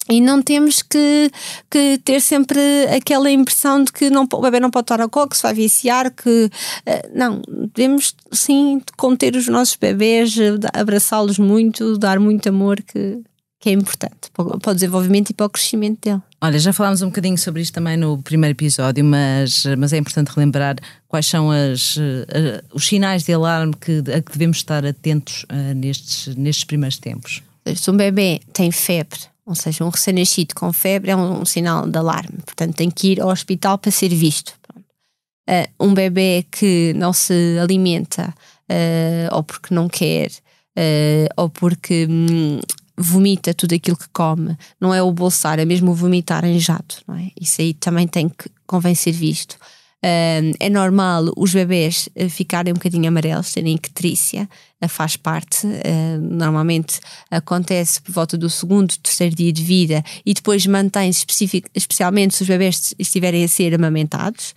e 0.08 0.20
não 0.20 0.42
temos 0.42 0.82
que, 0.82 1.30
que 1.70 2.00
ter 2.04 2.20
sempre 2.20 2.60
aquela 2.94 3.30
impressão 3.30 3.82
de 3.84 3.92
que 3.92 4.10
não, 4.10 4.26
o 4.32 4.40
bebê 4.40 4.60
não 4.60 4.70
pode 4.70 4.84
estar 4.84 5.00
ao 5.00 5.08
colo, 5.08 5.28
que 5.28 5.36
se 5.36 5.42
vai 5.42 5.54
viciar, 5.54 6.10
que 6.10 6.46
uh, 6.46 7.10
não, 7.14 7.42
devemos 7.74 8.14
sim 8.32 8.80
conter 8.96 9.36
os 9.36 9.48
nossos 9.48 9.76
bebês, 9.76 10.34
abraçá-los 10.72 11.38
muito, 11.38 11.98
dar 11.98 12.18
muito 12.18 12.48
amor, 12.48 12.80
que 12.82 13.20
que 13.60 13.70
é 13.70 13.72
importante 13.72 14.30
para 14.32 14.70
o 14.70 14.74
desenvolvimento 14.74 15.30
e 15.30 15.34
para 15.34 15.46
o 15.46 15.50
crescimento 15.50 15.98
dele. 16.00 16.22
Olha, 16.40 16.58
já 16.58 16.72
falámos 16.72 17.02
um 17.02 17.06
bocadinho 17.06 17.36
sobre 17.36 17.60
isto 17.60 17.74
também 17.74 17.96
no 17.96 18.22
primeiro 18.22 18.54
episódio, 18.54 19.04
mas, 19.04 19.64
mas 19.76 19.92
é 19.92 19.98
importante 19.98 20.28
relembrar 20.28 20.76
quais 21.08 21.26
são 21.26 21.50
as, 21.50 21.96
uh, 21.96 22.62
os 22.72 22.86
sinais 22.86 23.24
de 23.24 23.32
alarme 23.32 23.74
que, 23.74 23.98
a 24.12 24.22
que 24.22 24.32
devemos 24.32 24.58
estar 24.58 24.86
atentos 24.86 25.44
nestes, 25.74 26.36
nestes 26.36 26.64
primeiros 26.64 26.98
tempos. 26.98 27.42
Se 27.74 27.90
um 27.90 27.96
bebê 27.96 28.40
tem 28.52 28.70
febre, 28.70 29.18
ou 29.48 29.54
seja, 29.54 29.84
um 29.84 29.88
recém-nascido 29.88 30.54
com 30.54 30.72
febre, 30.72 31.10
é 31.10 31.16
um, 31.16 31.40
um, 31.40 31.44
sinal 31.44 31.88
de 31.88 31.98
alarme, 31.98 32.38
portanto 32.44 32.76
tem 32.76 32.90
que 32.90 33.12
ir 33.12 33.20
ao 33.20 33.28
hospital 33.28 33.78
para 33.78 33.90
ser 33.90 34.10
visto. 34.10 34.52
Uh, 35.48 35.86
um 35.86 35.94
bebê 35.94 36.44
que 36.50 36.92
não 36.94 37.12
se 37.12 37.58
alimenta, 37.58 38.34
ou 39.32 39.42
porque 39.42 39.74
não 39.74 39.88
quer, 39.88 40.30
ou 41.36 41.48
porque. 41.48 42.06
Hum, 42.08 42.60
vomita 42.98 43.54
tudo 43.54 43.74
aquilo 43.74 43.96
que 43.96 44.08
come, 44.12 44.56
não 44.80 44.92
é 44.92 45.00
o 45.00 45.12
bolsar, 45.12 45.58
é 45.58 45.64
mesmo 45.64 45.92
o 45.92 45.94
vomitar 45.94 46.44
em 46.44 46.58
jato, 46.58 47.00
não 47.06 47.14
é? 47.14 47.30
Isso 47.40 47.60
aí 47.60 47.72
também 47.72 48.08
tem 48.08 48.28
que 48.28 48.50
convém 48.66 48.94
ser 48.94 49.12
visto. 49.12 49.52
Uh, 50.04 50.54
é 50.60 50.68
normal 50.68 51.24
os 51.36 51.52
bebés 51.52 52.08
uh, 52.16 52.28
ficarem 52.28 52.72
um 52.72 52.74
bocadinho 52.74 53.08
amarelos, 53.08 53.52
terem 53.52 53.74
icterícia, 53.74 54.42
uh, 54.44 54.48
faz 54.86 55.16
parte. 55.16 55.66
normalmente 56.20 57.00
acontece 57.30 58.00
por 58.00 58.12
volta 58.12 58.36
do 58.36 58.48
segundo, 58.48 58.96
terceiro 58.98 59.34
dia 59.34 59.52
de 59.52 59.62
vida 59.62 60.04
e 60.24 60.34
depois 60.34 60.66
mantém-se 60.66 61.26
especialmente 61.74 62.36
se 62.36 62.42
os 62.42 62.48
bebés 62.48 62.94
estiverem 62.98 63.42
a 63.42 63.48
ser 63.48 63.74
amamentados. 63.74 64.54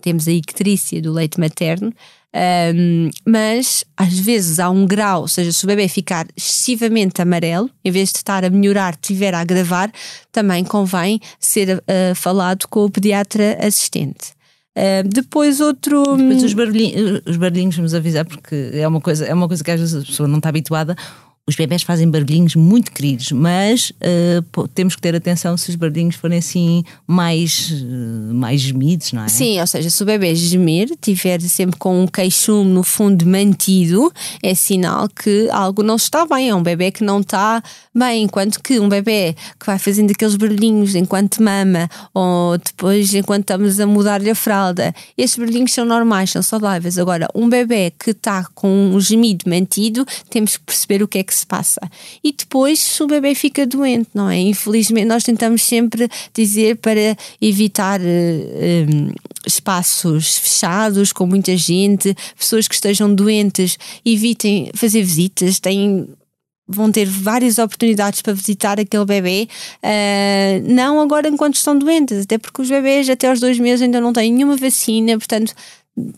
temos 0.00 0.26
a 0.26 0.32
icterícia 0.32 1.00
do 1.00 1.12
leite 1.12 1.38
materno. 1.38 1.92
Um, 2.34 3.10
mas 3.24 3.84
às 3.96 4.18
vezes 4.18 4.58
há 4.58 4.68
um 4.68 4.86
grau, 4.86 5.22
ou 5.22 5.28
seja, 5.28 5.50
se 5.50 5.64
o 5.64 5.66
bebê 5.66 5.88
ficar 5.88 6.26
excessivamente 6.36 7.22
amarelo, 7.22 7.70
em 7.82 7.90
vez 7.90 8.12
de 8.12 8.18
estar 8.18 8.44
a 8.44 8.50
melhorar, 8.50 8.94
estiver 8.94 9.34
a 9.34 9.40
agravar, 9.40 9.90
também 10.30 10.62
convém 10.62 11.20
ser 11.40 11.78
uh, 11.78 12.14
falado 12.14 12.68
com 12.68 12.84
o 12.84 12.90
pediatra 12.90 13.58
assistente. 13.60 14.36
Uh, 14.78 15.08
depois 15.08 15.60
outro. 15.60 16.16
Depois 16.16 16.44
os 16.44 16.54
barulhinhos, 16.54 17.22
os 17.26 17.36
barulhinhos, 17.36 17.74
vamos 17.74 17.94
avisar, 17.94 18.24
porque 18.24 18.70
é 18.72 18.86
uma 18.86 19.00
coisa, 19.00 19.26
é 19.26 19.34
uma 19.34 19.48
coisa 19.48 19.64
que 19.64 19.70
às 19.72 19.80
vezes 19.80 20.02
a 20.04 20.06
pessoa 20.06 20.28
não 20.28 20.36
está 20.36 20.50
habituada. 20.50 20.94
Os 21.48 21.56
bebés 21.56 21.82
fazem 21.82 22.10
barulhinhos 22.10 22.54
muito 22.54 22.92
queridos, 22.92 23.32
mas 23.32 23.90
uh, 23.90 24.68
temos 24.68 24.94
que 24.94 25.00
ter 25.00 25.16
atenção 25.16 25.56
se 25.56 25.70
os 25.70 25.76
barulhinhos 25.76 26.14
forem 26.14 26.36
assim 26.36 26.84
mais, 27.06 27.70
uh, 27.70 28.34
mais 28.34 28.60
gemidos, 28.60 29.14
não 29.14 29.24
é? 29.24 29.28
Sim, 29.28 29.58
ou 29.58 29.66
seja, 29.66 29.88
se 29.88 30.02
o 30.02 30.04
bebê 30.04 30.34
gemer, 30.34 30.90
tiver 31.00 31.40
sempre 31.40 31.78
com 31.78 32.02
um 32.02 32.06
queixume 32.06 32.70
no 32.70 32.82
fundo 32.82 33.24
mantido, 33.24 34.12
é 34.42 34.54
sinal 34.54 35.08
que 35.08 35.48
algo 35.50 35.82
não 35.82 35.96
está 35.96 36.26
bem. 36.26 36.50
É 36.50 36.54
um 36.54 36.62
bebê 36.62 36.90
que 36.90 37.02
não 37.02 37.20
está 37.20 37.62
bem, 37.94 38.24
enquanto 38.24 38.62
que 38.62 38.78
um 38.78 38.88
bebê 38.88 39.34
que 39.58 39.64
vai 39.64 39.78
fazendo 39.78 40.10
aqueles 40.10 40.36
barulhinhos 40.36 40.94
enquanto 40.94 41.42
mama 41.42 41.88
ou 42.12 42.58
depois 42.58 43.14
enquanto 43.14 43.44
estamos 43.44 43.80
a 43.80 43.86
mudar-lhe 43.86 44.28
a 44.28 44.34
fralda, 44.34 44.94
esses 45.16 45.38
barulhinhos 45.38 45.72
são 45.72 45.86
normais, 45.86 46.28
são 46.28 46.42
saudáveis. 46.42 46.98
Agora, 46.98 47.26
um 47.34 47.48
bebê 47.48 47.90
que 47.98 48.10
está 48.10 48.44
com 48.54 48.68
um 48.68 49.00
gemido 49.00 49.48
mantido, 49.48 50.04
temos 50.28 50.58
que 50.58 50.64
perceber 50.64 51.02
o 51.02 51.08
que 51.08 51.16
é 51.16 51.22
que 51.22 51.37
se 51.38 51.46
passa. 51.46 51.80
E 52.22 52.32
depois, 52.32 52.78
se 52.78 53.02
o 53.02 53.06
bebê 53.06 53.34
fica 53.34 53.66
doente, 53.66 54.08
não 54.14 54.28
é? 54.28 54.38
Infelizmente, 54.38 55.06
nós 55.06 55.22
tentamos 55.22 55.62
sempre 55.62 56.08
dizer 56.34 56.76
para 56.76 57.16
evitar 57.40 58.00
uh, 58.00 58.04
um, 58.04 59.12
espaços 59.46 60.38
fechados, 60.38 61.12
com 61.12 61.26
muita 61.26 61.56
gente, 61.56 62.14
pessoas 62.36 62.68
que 62.68 62.74
estejam 62.74 63.14
doentes, 63.14 63.78
evitem 64.04 64.70
fazer 64.74 65.02
visitas, 65.02 65.58
têm 65.58 66.08
vão 66.68 66.92
ter 66.92 67.06
várias 67.06 67.56
oportunidades 67.56 68.20
para 68.20 68.34
visitar 68.34 68.78
aquele 68.78 69.04
bebê, 69.06 69.48
uh, 69.82 70.70
não 70.70 71.00
agora 71.00 71.26
enquanto 71.28 71.54
estão 71.54 71.78
doentes, 71.78 72.24
até 72.24 72.36
porque 72.36 72.60
os 72.60 72.68
bebês 72.68 73.08
até 73.08 73.28
aos 73.28 73.40
dois 73.40 73.58
meses 73.58 73.80
ainda 73.80 74.00
não 74.00 74.12
têm 74.12 74.30
nenhuma 74.30 74.54
vacina, 74.54 75.16
portanto 75.16 75.54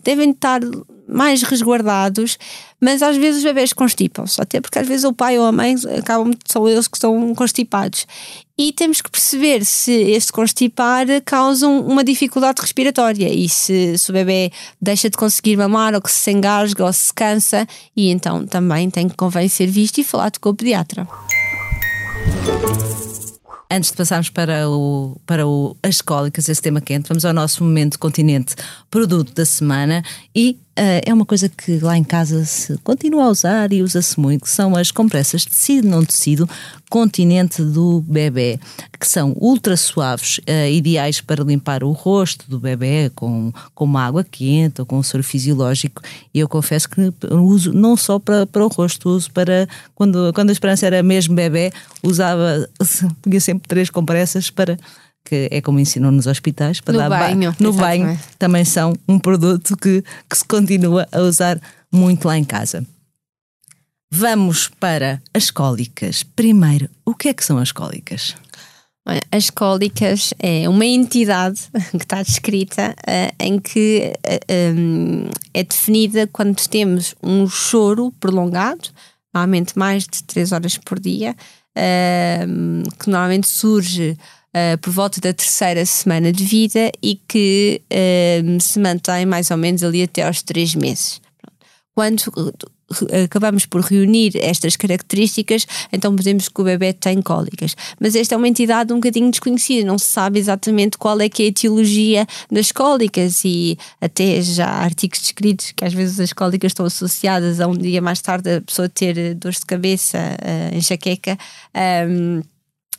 devem 0.03 0.31
estar 0.31 0.61
mais 1.07 1.43
resguardados, 1.43 2.37
mas 2.79 3.01
às 3.01 3.17
vezes 3.17 3.39
os 3.39 3.43
bebés 3.43 3.73
constipam-se, 3.73 4.41
até 4.41 4.61
porque 4.61 4.79
às 4.79 4.87
vezes 4.87 5.03
o 5.03 5.11
pai 5.11 5.37
ou 5.37 5.45
a 5.45 5.51
mãe 5.51 5.75
acabam, 5.97 6.31
são 6.45 6.67
eles 6.67 6.87
que 6.87 6.95
estão 6.95 7.35
constipados. 7.35 8.07
E 8.57 8.71
temos 8.71 9.01
que 9.01 9.09
perceber 9.09 9.65
se 9.65 9.91
este 9.91 10.31
constipar 10.31 11.05
causa 11.25 11.67
uma 11.67 12.03
dificuldade 12.03 12.61
respiratória 12.61 13.33
e 13.33 13.49
se, 13.49 13.97
se 13.97 14.09
o 14.09 14.13
bebê 14.13 14.51
deixa 14.81 15.09
de 15.09 15.17
conseguir 15.17 15.57
mamar 15.57 15.93
ou 15.93 16.01
que 16.01 16.11
se 16.11 16.31
engasga 16.31 16.85
ou 16.85 16.93
se 16.93 17.13
cansa, 17.13 17.67
e 17.95 18.09
então 18.09 18.45
também 18.45 18.89
tem 18.89 19.09
que 19.09 19.15
convém 19.17 19.49
ser 19.49 19.67
visto 19.67 19.97
e 19.97 20.03
falado 20.03 20.39
com 20.39 20.49
o 20.49 20.55
pediatra. 20.55 21.07
Antes 23.73 23.91
de 23.91 23.95
passarmos 23.95 24.29
para, 24.29 24.69
o, 24.69 25.15
para 25.25 25.47
o, 25.47 25.77
as 25.81 26.01
cólicas, 26.01 26.49
esse 26.49 26.61
tema 26.61 26.81
quente, 26.81 27.07
vamos 27.07 27.23
ao 27.23 27.31
nosso 27.31 27.63
momento 27.63 27.97
continente 27.97 28.53
produto 28.89 29.33
da 29.33 29.45
semana 29.45 30.03
e 30.35 30.59
uh, 30.77 31.01
é 31.05 31.13
uma 31.13 31.25
coisa 31.25 31.49
que 31.49 31.79
lá 31.79 31.97
em 31.97 32.03
casa 32.03 32.45
se 32.45 32.77
continua 32.79 33.25
a 33.25 33.29
usar 33.29 33.73
e 33.73 33.81
usa-se 33.81 34.19
muito, 34.19 34.47
são 34.47 34.75
as 34.75 34.91
compressas 34.91 35.45
tecido 35.45 35.87
não 35.87 36.05
tecido 36.05 36.47
continente 36.89 37.63
do 37.63 38.01
bebê, 38.01 38.59
que 38.99 39.07
são 39.07 39.33
ultra 39.39 39.77
suaves, 39.77 40.39
uh, 40.39 40.69
ideais 40.69 41.21
para 41.21 41.43
limpar 41.43 41.83
o 41.83 41.91
rosto 41.91 42.49
do 42.49 42.59
bebê 42.59 43.09
com, 43.15 43.53
com 43.73 43.85
uma 43.85 44.05
água 44.05 44.23
quente 44.23 44.81
ou 44.81 44.85
com 44.85 44.97
um 44.97 45.03
soro 45.03 45.23
fisiológico. 45.23 46.01
E 46.33 46.39
eu 46.39 46.49
confesso 46.49 46.89
que 46.89 47.13
uso 47.31 47.71
não 47.73 47.95
só 47.95 48.19
para, 48.19 48.45
para 48.45 48.65
o 48.65 48.67
rosto, 48.67 49.09
uso 49.09 49.31
para 49.31 49.67
quando, 49.95 50.33
quando 50.33 50.49
a 50.49 50.53
esperança 50.53 50.85
era 50.85 51.01
mesmo 51.01 51.33
bebê, 51.33 51.71
usava, 52.03 52.69
punha 53.21 53.39
sempre 53.39 53.67
três 53.67 53.89
compressas 53.89 54.49
para 54.49 54.77
que 55.23 55.47
é 55.51 55.61
como 55.61 55.79
ensinam 55.79 56.11
nos 56.11 56.27
hospitais, 56.27 56.81
para 56.81 56.93
no 56.93 56.99
dar 56.99 57.09
banho, 57.09 57.55
no 57.59 57.73
banho, 57.73 58.19
também 58.37 58.65
são 58.65 58.93
um 59.07 59.19
produto 59.19 59.77
que, 59.77 60.03
que 60.29 60.37
se 60.37 60.45
continua 60.45 61.07
a 61.11 61.19
usar 61.21 61.59
muito 61.91 62.27
lá 62.27 62.37
em 62.37 62.43
casa. 62.43 62.85
Vamos 64.13 64.67
para 64.67 65.21
as 65.33 65.49
cólicas. 65.49 66.23
Primeiro, 66.23 66.89
o 67.05 67.15
que 67.15 67.29
é 67.29 67.33
que 67.33 67.45
são 67.45 67.57
as 67.57 67.71
cólicas? 67.71 68.35
As 69.31 69.49
cólicas 69.49 70.33
é 70.37 70.69
uma 70.69 70.85
entidade 70.85 71.61
que 71.91 71.97
está 71.97 72.21
descrita 72.21 72.93
uh, 72.99 73.35
em 73.39 73.57
que 73.59 74.13
uh, 74.15 74.39
eh, 74.47 74.73
um, 74.77 75.27
é 75.53 75.63
definida 75.63 76.27
quando 76.27 76.55
temos 76.67 77.15
um 77.23 77.47
choro 77.47 78.11
prolongado, 78.19 78.89
normalmente 79.33 79.77
mais 79.77 80.03
de 80.03 80.23
3 80.23 80.51
horas 80.51 80.77
por 80.77 80.99
dia, 80.99 81.35
uh, 81.77 82.93
que 82.99 83.09
normalmente 83.09 83.47
surge 83.47 84.15
uh, 84.55 84.77
por 84.79 84.91
volta 84.91 85.19
da 85.19 85.33
terceira 85.33 85.85
semana 85.85 86.31
de 86.31 86.43
vida 86.43 86.91
e 87.01 87.19
que 87.27 87.81
uh, 87.91 88.61
se 88.61 88.79
mantém 88.79 89.25
mais 89.25 89.51
ou 89.51 89.57
menos 89.57 89.83
ali 89.83 90.03
até 90.03 90.23
aos 90.23 90.41
três 90.41 90.75
meses. 90.75 91.21
Quando 91.93 92.31
acabamos 93.23 93.65
por 93.65 93.81
reunir 93.81 94.33
estas 94.35 94.75
características, 94.75 95.65
então 95.91 96.15
podemos 96.15 96.47
que 96.47 96.61
o 96.61 96.63
bebê 96.63 96.93
tem 96.93 97.21
cólicas. 97.21 97.75
Mas 97.99 98.15
esta 98.15 98.35
é 98.35 98.37
uma 98.37 98.47
entidade 98.47 98.93
um 98.93 98.97
bocadinho 98.97 99.29
desconhecida, 99.29 99.85
não 99.85 99.97
se 99.97 100.05
sabe 100.05 100.39
exatamente 100.39 100.97
qual 100.97 101.19
é 101.21 101.29
que 101.29 101.43
é 101.43 101.45
a 101.45 101.49
etiologia 101.49 102.27
das 102.51 102.71
cólicas 102.71 103.43
e 103.45 103.77
até 103.99 104.41
já 104.41 104.67
há 104.67 104.83
artigos 104.83 105.19
descritos 105.19 105.71
que 105.71 105.85
às 105.85 105.93
vezes 105.93 106.19
as 106.19 106.33
cólicas 106.33 106.71
estão 106.71 106.85
associadas 106.85 107.59
a 107.59 107.67
um 107.67 107.77
dia 107.77 108.01
mais 108.01 108.21
tarde 108.21 108.55
a 108.55 108.61
pessoa 108.61 108.89
ter 108.89 109.35
dor 109.35 109.51
de 109.51 109.65
cabeça, 109.65 110.17
uh, 110.17 110.75
enxaqueca. 110.75 111.37
Um, 112.07 112.41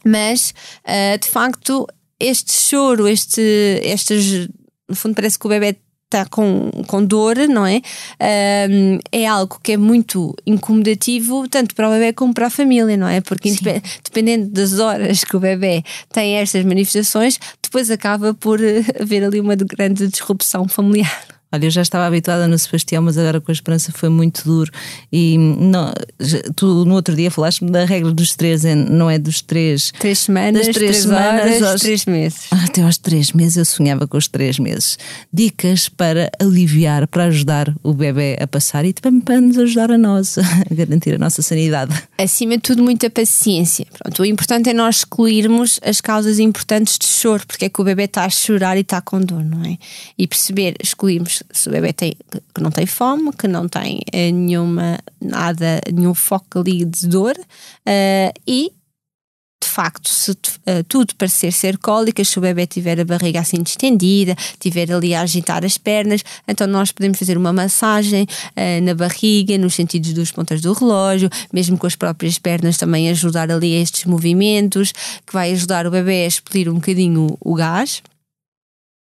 mas 0.04 0.54
uh, 0.84 1.18
de 1.18 1.28
facto 1.28 1.86
este 2.22 2.52
choro, 2.52 3.08
este, 3.08 3.80
estas, 3.82 4.48
no 4.88 4.94
fundo 4.94 5.14
parece 5.14 5.38
que 5.38 5.46
o 5.46 5.48
bebê 5.48 5.76
está 6.12 6.26
com, 6.26 6.70
com 6.86 7.04
dor, 7.04 7.36
não 7.48 7.66
é? 7.66 7.80
Um, 8.70 8.98
é 9.10 9.26
algo 9.26 9.58
que 9.62 9.72
é 9.72 9.76
muito 9.76 10.34
incomodativo, 10.46 11.48
tanto 11.48 11.74
para 11.74 11.88
o 11.88 11.92
bebê 11.92 12.12
como 12.12 12.34
para 12.34 12.46
a 12.46 12.50
família, 12.50 12.96
não 12.96 13.08
é? 13.08 13.20
Porque 13.20 13.50
dependendo 14.04 14.50
das 14.50 14.78
horas 14.78 15.24
que 15.24 15.36
o 15.36 15.40
bebê 15.40 15.82
tem 16.10 16.36
estas 16.36 16.64
manifestações, 16.64 17.40
depois 17.62 17.90
acaba 17.90 18.34
por 18.34 18.60
haver 19.00 19.24
ali 19.24 19.40
uma 19.40 19.56
grande 19.56 20.06
disrupção 20.06 20.68
familiar. 20.68 21.41
Olha, 21.52 21.66
eu 21.66 21.70
já 21.70 21.82
estava 21.82 22.06
habituada 22.06 22.48
no 22.48 22.58
Sebastião, 22.58 23.02
mas 23.02 23.18
agora 23.18 23.40
com 23.40 23.50
a 23.50 23.52
Esperança 23.52 23.92
foi 23.92 24.08
muito 24.08 24.42
duro. 24.44 24.70
E 25.12 25.36
não, 25.36 25.92
tu 26.56 26.84
no 26.86 26.94
outro 26.94 27.14
dia 27.14 27.30
falaste-me 27.30 27.70
da 27.70 27.84
regra 27.84 28.10
dos 28.10 28.34
três, 28.34 28.62
não 28.88 29.10
é 29.10 29.18
dos 29.18 29.42
três. 29.42 29.92
Três 29.98 30.20
semanas, 30.20 30.66
das 30.66 30.74
três, 30.74 30.90
três 30.92 31.02
semanas, 31.02 31.42
horas, 31.42 31.62
aos, 31.62 31.80
três 31.82 32.06
meses. 32.06 32.46
Até 32.50 32.82
aos 32.82 32.96
três 32.96 33.32
meses 33.32 33.56
eu 33.58 33.64
sonhava 33.66 34.06
com 34.06 34.16
os 34.16 34.26
três 34.26 34.58
meses. 34.58 34.98
Dicas 35.32 35.88
para 35.88 36.30
aliviar, 36.40 37.06
para 37.06 37.24
ajudar 37.24 37.74
o 37.82 37.92
bebê 37.92 38.38
a 38.40 38.46
passar 38.46 38.84
e 38.84 38.92
também 38.92 39.20
para 39.20 39.40
nos 39.40 39.58
ajudar 39.58 39.90
a 39.90 39.98
nós 39.98 40.38
a 40.38 40.74
garantir 40.74 41.14
a 41.14 41.18
nossa 41.18 41.42
sanidade. 41.42 41.92
Acima 42.16 42.56
de 42.56 42.62
tudo, 42.62 42.82
muita 42.82 43.10
paciência. 43.10 43.86
Pronto, 43.98 44.22
o 44.22 44.24
importante 44.24 44.70
é 44.70 44.72
nós 44.72 44.98
excluirmos 44.98 45.78
as 45.84 46.00
causas 46.00 46.38
importantes 46.38 46.96
de 46.98 47.06
choro, 47.06 47.46
porque 47.46 47.66
é 47.66 47.68
que 47.68 47.80
o 47.80 47.84
bebê 47.84 48.04
está 48.04 48.24
a 48.24 48.30
chorar 48.30 48.76
e 48.76 48.80
está 48.80 49.00
com 49.00 49.20
dor, 49.20 49.44
não 49.44 49.64
é? 49.64 49.76
E 50.16 50.26
perceber, 50.26 50.74
excluirmos 50.82 51.41
se 51.50 51.68
o 51.68 51.72
bebê 51.72 51.92
tem, 51.92 52.16
que 52.54 52.60
não 52.60 52.70
tem 52.70 52.86
fome, 52.86 53.32
que 53.32 53.48
não 53.48 53.68
tem 53.68 53.98
uh, 53.98 54.32
nenhuma, 54.32 54.98
nada, 55.20 55.80
nenhum 55.92 56.14
foco 56.14 56.60
ali 56.60 56.84
de 56.84 57.06
dor 57.06 57.36
uh, 57.38 58.40
e 58.46 58.72
de 59.62 59.68
facto, 59.68 60.08
se 60.08 60.32
uh, 60.32 60.36
tudo 60.88 61.14
parecer 61.14 61.52
ser 61.52 61.78
cólica, 61.78 62.24
se 62.24 62.36
o 62.36 62.42
bebê 62.42 62.66
tiver 62.66 63.00
a 63.00 63.04
barriga 63.04 63.40
assim 63.40 63.62
distendida, 63.62 64.34
tiver 64.58 64.90
ali 64.92 65.14
a 65.14 65.22
agitar 65.22 65.64
as 65.64 65.78
pernas, 65.78 66.24
então 66.48 66.66
nós 66.66 66.90
podemos 66.90 67.18
fazer 67.18 67.38
uma 67.38 67.52
massagem 67.52 68.24
uh, 68.24 68.84
na 68.84 68.94
barriga, 68.94 69.56
nos 69.56 69.74
sentidos 69.74 70.12
dos 70.12 70.32
pontas 70.32 70.60
do 70.60 70.72
relógio, 70.72 71.30
mesmo 71.52 71.78
com 71.78 71.86
as 71.86 71.94
próprias 71.94 72.38
pernas 72.38 72.76
também 72.76 73.08
ajudar 73.10 73.50
ali 73.52 73.76
a 73.76 73.80
estes 73.80 74.04
movimentos, 74.04 74.92
que 75.24 75.32
vai 75.32 75.52
ajudar 75.52 75.86
o 75.86 75.90
bebê 75.90 76.24
a 76.24 76.26
expelir 76.26 76.68
um 76.68 76.74
bocadinho 76.74 77.38
o 77.40 77.54
gás. 77.54 78.02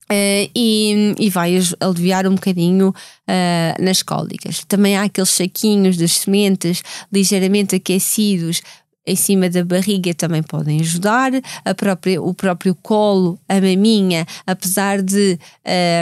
Uh, 0.09 0.47
e, 0.55 1.15
e, 1.19 1.29
vai 1.31 1.59
aliviar 1.81 2.29
um 2.29 2.37
bocadinho 2.37 2.91
uh, 2.91 3.83
nas 3.83 4.05
cólicas. 4.05 4.65
Também 4.65 4.97
há 4.97 5.03
aqueles 5.03 5.31
saquinhos 5.31 5.97
de 5.97 6.07
sementes 6.09 6.81
ligeiramente 7.13 7.75
aquecidos 7.75 8.63
em 9.07 9.17
cima 9.17 9.49
da 9.49 9.65
barriga 9.65 10.13
também 10.15 10.43
podem 10.43 10.81
ajudar, 10.81 11.33
a 11.65 11.75
própria, 11.75 12.21
o 12.21 12.35
próprio 12.35 12.75
colo, 12.75 13.39
a 13.49 13.55
maminha, 13.55 14.27
apesar 14.47 15.01
de, 15.01 15.39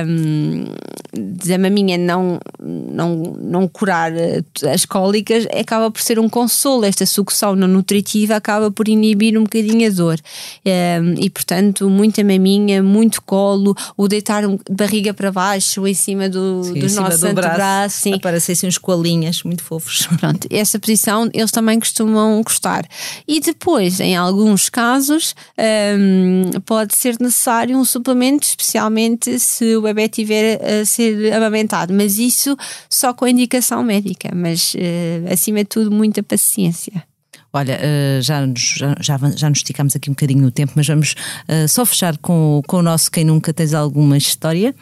um, 0.07 0.65
de 1.13 1.53
a 1.53 1.59
maminha 1.59 1.99
não, 1.99 2.41
não, 2.59 3.37
não 3.41 3.69
curar 3.69 4.13
eh, 4.13 4.43
as 4.73 4.85
cólicas, 4.85 5.47
acaba 5.47 5.91
por 5.91 6.01
ser 6.01 6.19
um 6.19 6.29
consolo. 6.29 6.85
Esta 6.85 7.05
sucção 7.05 7.55
não 7.55 7.69
nutritiva 7.69 8.37
acaba 8.37 8.71
por 8.71 8.89
inibir 8.89 9.39
um 9.39 9.43
bocadinho 9.43 9.87
a 9.87 9.91
dor. 9.91 10.19
Um, 10.65 11.15
e 11.21 11.29
portanto, 11.29 11.91
muita 11.91 12.25
maminha, 12.25 12.83
muito 12.83 13.21
colo, 13.23 13.77
o 13.97 14.09
deitar 14.09 14.45
barriga 14.71 15.13
para 15.13 15.31
baixo 15.31 15.87
em 15.87 15.95
cima 15.95 16.29
do, 16.29 16.65
sim, 16.65 16.75
dos 16.75 16.95
nossos 16.95 17.21
do 17.21 17.27
antebraços. 17.27 18.13
Aparecem 18.13 18.69
uns 18.69 18.79
colinhas 18.79 19.43
muito 19.43 19.63
fofos. 19.63 20.07
Pronto, 20.19 20.47
essa 20.51 20.79
posição 20.79 21.29
eles 21.33 21.51
também 21.51 21.79
costumam 21.79 22.43
gostar. 22.43 22.87
E 23.27 23.41
depois, 23.41 24.01
em 24.01 24.17
alguns 24.17 24.69
casos, 24.69 25.35
um, 25.99 26.61
pode 26.61 26.97
ser 26.97 27.17
necessário 27.21 27.77
um 27.77 27.85
suplemento, 27.85 28.47
especialmente 28.47 29.39
se 29.39 29.77
o 29.77 29.83
bebê 29.83 30.09
tiver 30.09 30.61
a 30.63 30.85
ser 30.85 31.33
amamentado, 31.33 31.93
mas 31.93 32.19
isso 32.19 32.57
só 32.89 33.13
com 33.13 33.27
indicação 33.27 33.83
médica, 33.83 34.31
mas 34.35 34.75
uh, 34.75 35.33
acima 35.33 35.59
de 35.59 35.67
tudo, 35.67 35.91
muita 35.91 36.23
paciência. 36.23 37.05
Olha, 37.53 37.79
uh, 37.79 38.21
já, 38.21 38.45
já, 38.57 38.97
já, 39.01 39.19
já 39.37 39.49
nos 39.49 39.59
esticamos 39.59 39.95
aqui 39.95 40.11
um 40.11 40.13
bocadinho 40.13 40.43
no 40.43 40.51
tempo, 40.51 40.73
mas 40.75 40.87
vamos 40.87 41.15
uh, 41.49 41.69
só 41.69 41.87
fechar 41.87 42.19
com, 42.19 42.61
com 42.67 42.79
o 42.79 42.83
nosso 42.83 43.11
Quem 43.11 43.25
Nunca 43.25 43.53
Tens 43.53 43.75
Alguma 43.75 44.17
História. 44.17 44.75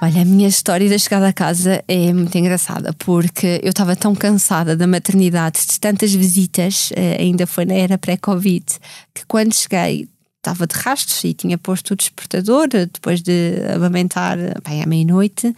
Olha, 0.00 0.22
a 0.22 0.24
minha 0.24 0.46
história 0.46 0.88
da 0.88 0.96
chegada 0.96 1.26
a 1.26 1.32
casa 1.32 1.82
é 1.88 2.12
muito 2.12 2.36
engraçada 2.38 2.92
porque 2.92 3.60
eu 3.64 3.70
estava 3.70 3.96
tão 3.96 4.14
cansada 4.14 4.76
da 4.76 4.86
maternidade, 4.86 5.66
de 5.66 5.80
tantas 5.80 6.14
visitas, 6.14 6.90
eh, 6.94 7.16
ainda 7.20 7.48
foi 7.48 7.64
na 7.64 7.74
era 7.74 7.98
pré-Covid, 7.98 8.64
que 9.12 9.26
quando 9.26 9.52
cheguei 9.52 10.08
estava 10.36 10.68
de 10.68 10.76
rastros 10.76 11.24
e 11.24 11.34
tinha 11.34 11.58
posto 11.58 11.94
o 11.94 11.96
despertador 11.96 12.68
depois 12.68 13.20
de 13.20 13.60
amamentar 13.74 14.38
bem, 14.64 14.84
à 14.84 14.86
meia-noite 14.86 15.48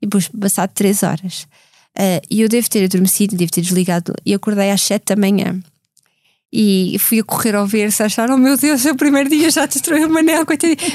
e 0.00 0.06
depois 0.06 0.28
passado 0.28 0.70
três 0.74 1.02
horas. 1.02 1.48
Eh, 1.98 2.22
e 2.30 2.40
eu 2.42 2.48
devo 2.48 2.70
ter 2.70 2.84
adormecido, 2.84 3.36
devo 3.36 3.50
ter 3.50 3.62
desligado 3.62 4.14
e 4.24 4.32
acordei 4.32 4.70
às 4.70 4.80
sete 4.80 5.06
da 5.06 5.16
manhã 5.16 5.60
e 6.52 6.96
fui 6.98 7.20
a 7.20 7.24
correr 7.24 7.54
ao 7.54 7.66
ver 7.66 7.92
se 7.92 8.02
acharam, 8.02 8.34
oh 8.34 8.38
meu 8.38 8.56
Deus, 8.56 8.84
é 8.86 8.90
o 8.90 8.96
primeiro 8.96 9.28
dia 9.28 9.50
já 9.50 9.66
destruiu 9.66 10.08
o 10.08 10.10
Manel. 10.10 10.46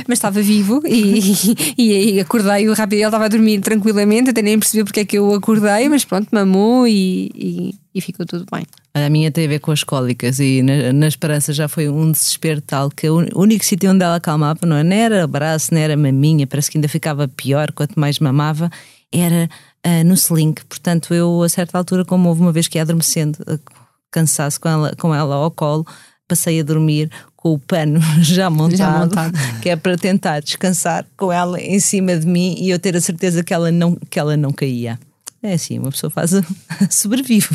Mas 0.08 0.18
estava 0.18 0.42
vivo 0.42 0.82
e, 0.86 1.20
e, 1.78 2.16
e 2.16 2.20
acordei 2.20 2.68
rápido. 2.74 2.94
Ele 2.94 3.06
estava 3.06 3.26
a 3.26 3.28
dormir 3.28 3.62
tranquilamente, 3.62 4.32
até 4.32 4.42
nem 4.42 4.58
percebi 4.58 4.84
porque 4.84 5.02
é 5.02 5.06
que 5.06 5.18
eu 5.18 5.34
acordei, 5.34 5.88
mas 5.90 6.04
pronto, 6.04 6.28
mamou 6.32 6.88
e, 6.88 7.32
e, 7.36 7.76
e 7.94 8.02
ficou 8.02 8.26
tudo 8.26 8.46
bem. 8.52 8.66
A 8.96 9.10
minha 9.10 9.32
tem 9.32 9.46
a 9.46 9.50
ver 9.50 9.60
com 9.60 9.72
as 9.72 9.84
cólicas 9.84 10.40
e 10.40 10.62
na, 10.64 10.92
na 10.92 11.08
esperança 11.08 11.54
já 11.54 11.68
foi 11.68 11.88
um 11.88 12.12
desespero 12.12 12.62
tal 12.62 12.90
que 12.90 13.08
o 13.10 13.28
único 13.36 13.64
sítio 13.64 13.92
onde 13.92 14.04
ela 14.04 14.16
acalmava 14.16 14.66
não 14.66 14.76
era 14.76 15.24
abraço, 15.24 15.74
não 15.74 15.82
era 15.82 15.96
maminha, 15.96 16.48
parece 16.48 16.70
que 16.70 16.78
ainda 16.78 16.88
ficava 16.88 17.28
pior 17.28 17.72
quanto 17.72 18.00
mais 18.00 18.20
mamava, 18.20 18.72
era 19.12 19.50
uh, 19.86 20.04
no 20.04 20.14
sling. 20.14 20.54
Portanto, 20.68 21.14
eu 21.14 21.44
a 21.44 21.50
certa 21.50 21.78
altura, 21.78 22.06
como 22.06 22.30
houve 22.30 22.42
uma 22.42 22.52
vez 22.52 22.68
que 22.68 22.78
ia 22.78 22.84
adormecendo, 22.84 23.38
cansaço 24.14 24.62
com 24.62 24.70
ela, 24.70 24.96
com 24.98 25.14
ela 25.14 25.36
ao 25.36 25.52
colo, 25.52 25.86
passei 26.28 26.60
a 26.60 26.64
dormir 26.64 27.10
com 27.36 27.54
o 27.54 27.60
pano 27.60 28.00
já 28.22 28.50
montado, 28.50 28.78
já 28.78 29.00
montado, 29.00 29.34
que 29.62 29.70
é 29.70 29.76
para 29.76 29.98
tentar 29.98 30.40
descansar 30.40 31.06
com 31.18 31.32
ela 31.32 31.60
em 31.60 31.80
cima 31.80 32.16
de 32.16 32.26
mim 32.26 32.56
e 32.58 32.70
eu 32.70 32.80
ter 32.80 32.96
a 32.96 33.02
certeza 33.02 33.44
que 33.44 33.54
ela 33.54 33.72
não, 33.72 33.98
que 34.10 34.20
ela 34.20 34.38
não 34.38 34.52
caía. 34.52 34.98
É 35.46 35.56
assim, 35.56 35.78
uma 35.78 35.92
pessoa 35.92 36.10
faz 36.10 36.32
sobrevive. 36.90 37.50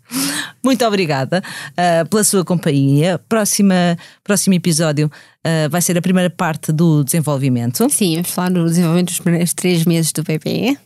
Muito 0.64 0.82
obrigada 0.86 1.42
uh, 1.72 2.08
pela 2.08 2.24
sua 2.24 2.42
companhia. 2.46 3.20
Próxima, 3.28 3.98
próximo 4.24 4.54
episódio 4.54 5.06
uh, 5.06 5.68
vai 5.68 5.82
ser 5.82 5.98
a 5.98 6.02
primeira 6.02 6.30
parte 6.30 6.72
do 6.72 7.04
desenvolvimento. 7.04 7.86
Sim, 7.90 8.14
vamos 8.14 8.30
falar 8.30 8.48
do 8.48 8.64
desenvolvimento 8.64 9.08
dos 9.08 9.20
primeiros 9.20 9.52
três 9.52 9.84
meses 9.84 10.12
do 10.12 10.22
bebê. 10.22 10.78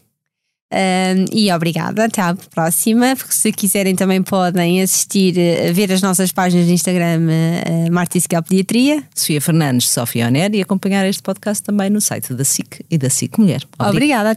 Um, 0.73 1.25
e 1.33 1.53
obrigada, 1.53 2.07
até 2.07 2.21
à 2.21 2.35
próxima. 2.35 3.15
Se 3.31 3.53
quiserem, 3.53 3.95
também 3.95 4.23
podem 4.23 4.83
assistir, 4.83 5.35
uh, 5.37 5.73
ver 5.73 5.93
as 5.93 6.03
nossas 6.03 6.33
páginas 6.33 6.67
de 6.67 6.73
Instagram, 6.73 7.21
uh, 7.21 7.93
Marta 7.93 8.19
e 8.19 8.23
Pediatria. 8.43 9.05
Sofia 9.15 9.41
Fernandes, 9.41 9.89
Sofia 9.89 10.27
Oner, 10.27 10.53
e 10.55 10.63
acompanhar 10.63 11.07
este 11.07 11.23
podcast 11.23 11.63
também 11.63 11.91
no 11.91 12.01
site 12.01 12.35
da 12.35 12.45
SIC 12.45 12.85
e 12.91 12.99
da 12.99 13.09
SIC 13.09 13.39
Mulher. 13.39 13.63
Obrigada. 13.79 14.37